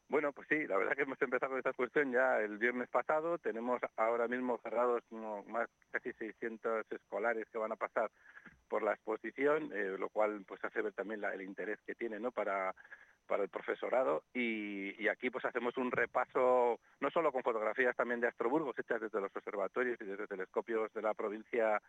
[0.07, 3.39] Bueno, pues sí, la verdad que hemos empezado con esta cuestión ya el viernes pasado.
[3.39, 5.01] Tenemos ahora mismo cerrados
[5.47, 8.11] más casi 600 escolares que van a pasar
[8.67, 12.31] por la exposición, eh, lo cual pues hace ver también el interés que tiene ¿no?
[12.31, 12.75] para,
[13.25, 14.23] para el profesorado.
[14.33, 19.21] Y, aquí pues hacemos un repaso no solo con fotografías también de astroburgos hechas desde
[19.21, 21.81] los observatorios y desde telescopios de la provincia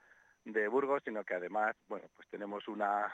[0.44, 3.12] de Burgos, sino que además, bueno, pues tenemos una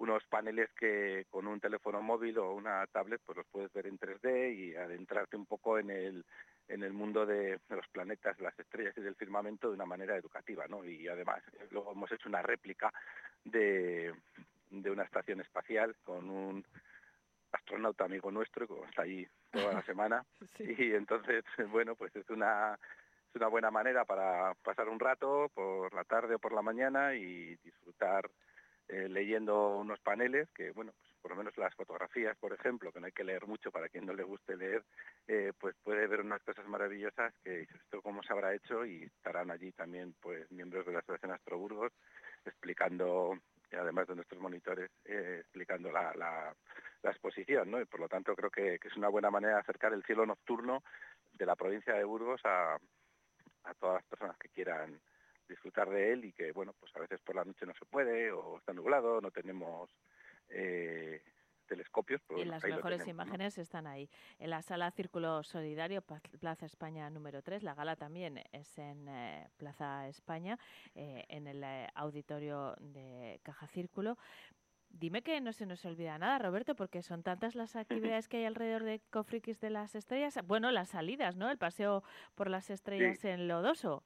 [0.00, 3.98] unos paneles que con un teléfono móvil o una tablet pues los puedes ver en
[3.98, 6.24] 3D y adentrarte un poco en el,
[6.68, 10.66] en el mundo de, los planetas, las estrellas y del firmamento de una manera educativa,
[10.68, 10.82] ¿no?
[10.86, 12.90] Y además luego hemos hecho una réplica
[13.44, 14.14] de,
[14.70, 16.64] de una estación espacial con un
[17.52, 20.24] astronauta amigo nuestro que está ahí toda la semana.
[20.58, 25.94] Y entonces bueno pues es una es una buena manera para pasar un rato por
[25.94, 28.28] la tarde o por la mañana y disfrutar
[28.92, 32.98] eh, leyendo unos paneles que, bueno, pues por lo menos las fotografías, por ejemplo, que
[32.98, 34.82] no hay que leer mucho para quien no le guste leer,
[35.28, 39.52] eh, pues puede ver unas cosas maravillosas que esto cómo se habrá hecho y estarán
[39.52, 41.92] allí también pues miembros de la Asociación Astroburgos
[42.44, 43.38] explicando
[43.76, 46.54] además de nuestros monitores, eh, explicando la, la,
[47.02, 47.80] exposición, ¿no?
[47.80, 50.26] Y por lo tanto creo que, que, es una buena manera de acercar el cielo
[50.26, 50.82] nocturno
[51.32, 52.74] de la provincia de Burgos a,
[53.64, 55.00] a todas las personas que quieran
[55.48, 58.30] disfrutar de él y que, bueno, pues a veces por la noche no se puede
[58.32, 59.90] o está nublado, no tenemos
[60.48, 61.22] eh,
[61.70, 62.20] telescopios.
[62.36, 64.10] y las mejores imágenes están ahí.
[64.38, 66.02] En la sala Círculo Solidario,
[66.40, 70.58] Plaza España número 3, la gala también es en eh, Plaza España,
[70.96, 71.64] eh, en el
[71.94, 74.18] auditorio de Caja Círculo.
[74.88, 77.76] Dime que no se nos olvida nada, Roberto, porque son tantas las
[78.16, 80.40] actividades que hay alrededor de Cofrikis de las Estrellas.
[80.44, 81.50] Bueno, las salidas, ¿no?
[81.50, 82.02] El paseo
[82.34, 84.02] por las estrellas en Lodoso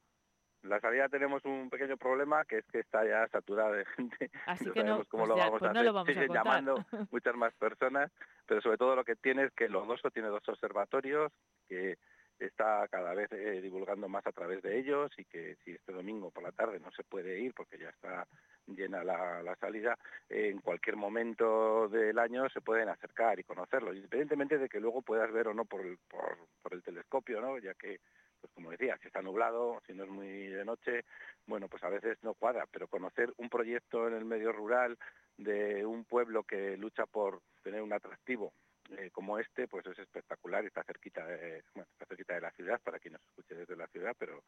[0.67, 4.31] la salida tenemos un pequeño problema que es que está ya saturada de gente.
[4.45, 5.85] Así que no, cómo pues lo vamos pues a no hacer.
[5.85, 8.11] Lo vamos Siguen a llamando muchas más personas,
[8.45, 11.31] pero sobre todo lo que tiene es que Lodoso tiene dos observatorios
[11.67, 11.97] que
[12.39, 16.31] está cada vez eh, divulgando más a través de ellos y que si este domingo
[16.31, 18.27] por la tarde no se puede ir porque ya está
[18.67, 19.97] llena la, la salida,
[20.27, 25.31] en cualquier momento del año se pueden acercar y conocerlos, independientemente de que luego puedas
[25.31, 27.59] ver o no por el, por, por el telescopio, ¿no?
[27.59, 27.99] ya que
[28.45, 31.03] pues como decía, si está nublado, si no es muy de noche,
[31.47, 34.97] bueno, pues a veces no cuadra, pero conocer un proyecto en el medio rural
[35.37, 38.53] de un pueblo que lucha por tener un atractivo
[38.91, 42.79] eh, como este, pues es espectacular y está cerquita de, está cerquita de la ciudad,
[42.83, 44.43] para quien nos escuche desde la ciudad, pero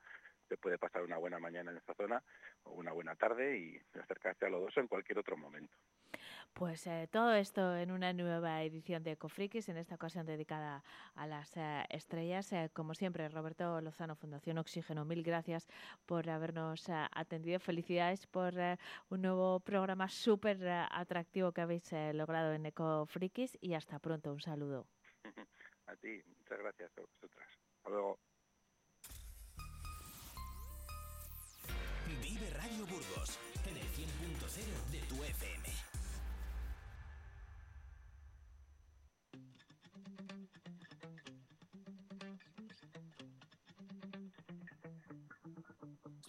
[0.47, 2.21] se puede pasar una buena mañana en esta zona
[2.63, 5.75] o una buena tarde y acercarse a Lodoso en cualquier otro momento.
[6.57, 10.83] Pues eh, todo esto en una nueva edición de Cofrikis, en esta ocasión dedicada
[11.13, 12.51] a las eh, estrellas.
[12.51, 15.67] Eh, como siempre, Roberto Lozano, Fundación Oxígeno, mil gracias
[16.07, 17.59] por habernos atendido.
[17.59, 18.55] Felicidades por
[19.09, 24.33] un nuevo programa súper atractivo que habéis logrado en Ecofrikis y hasta pronto.
[24.33, 24.87] Un saludo.
[25.85, 27.47] A ti, muchas gracias a vosotras.
[27.77, 28.19] Hasta luego.
[32.21, 35.86] Vive Radio Burgos en el 100.0 de tu FM.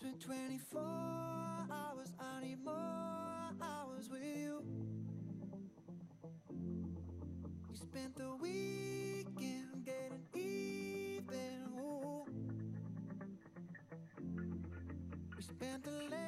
[0.08, 0.80] Spent 24
[1.70, 4.62] hours, I need more hours with you.
[7.68, 11.68] You spent the weekend getting even.
[11.78, 12.24] Ooh.
[15.36, 16.27] We spent the late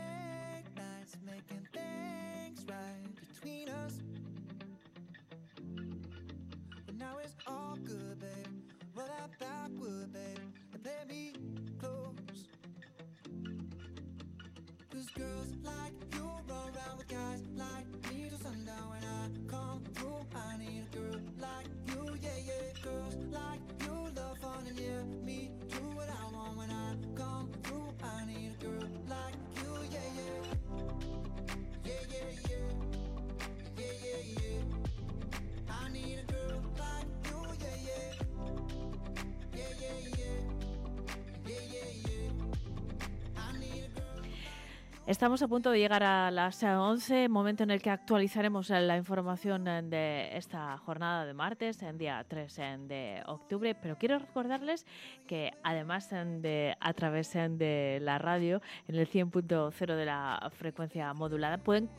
[45.11, 49.65] Estamos a punto de llegar a las 11, momento en el que actualizaremos la información
[49.65, 52.57] de esta jornada de martes, en día 3
[52.87, 53.75] de octubre.
[53.75, 54.87] Pero quiero recordarles
[55.27, 61.59] que además de a través de la radio, en el 100.0 de la frecuencia modulada,
[61.59, 61.91] pueden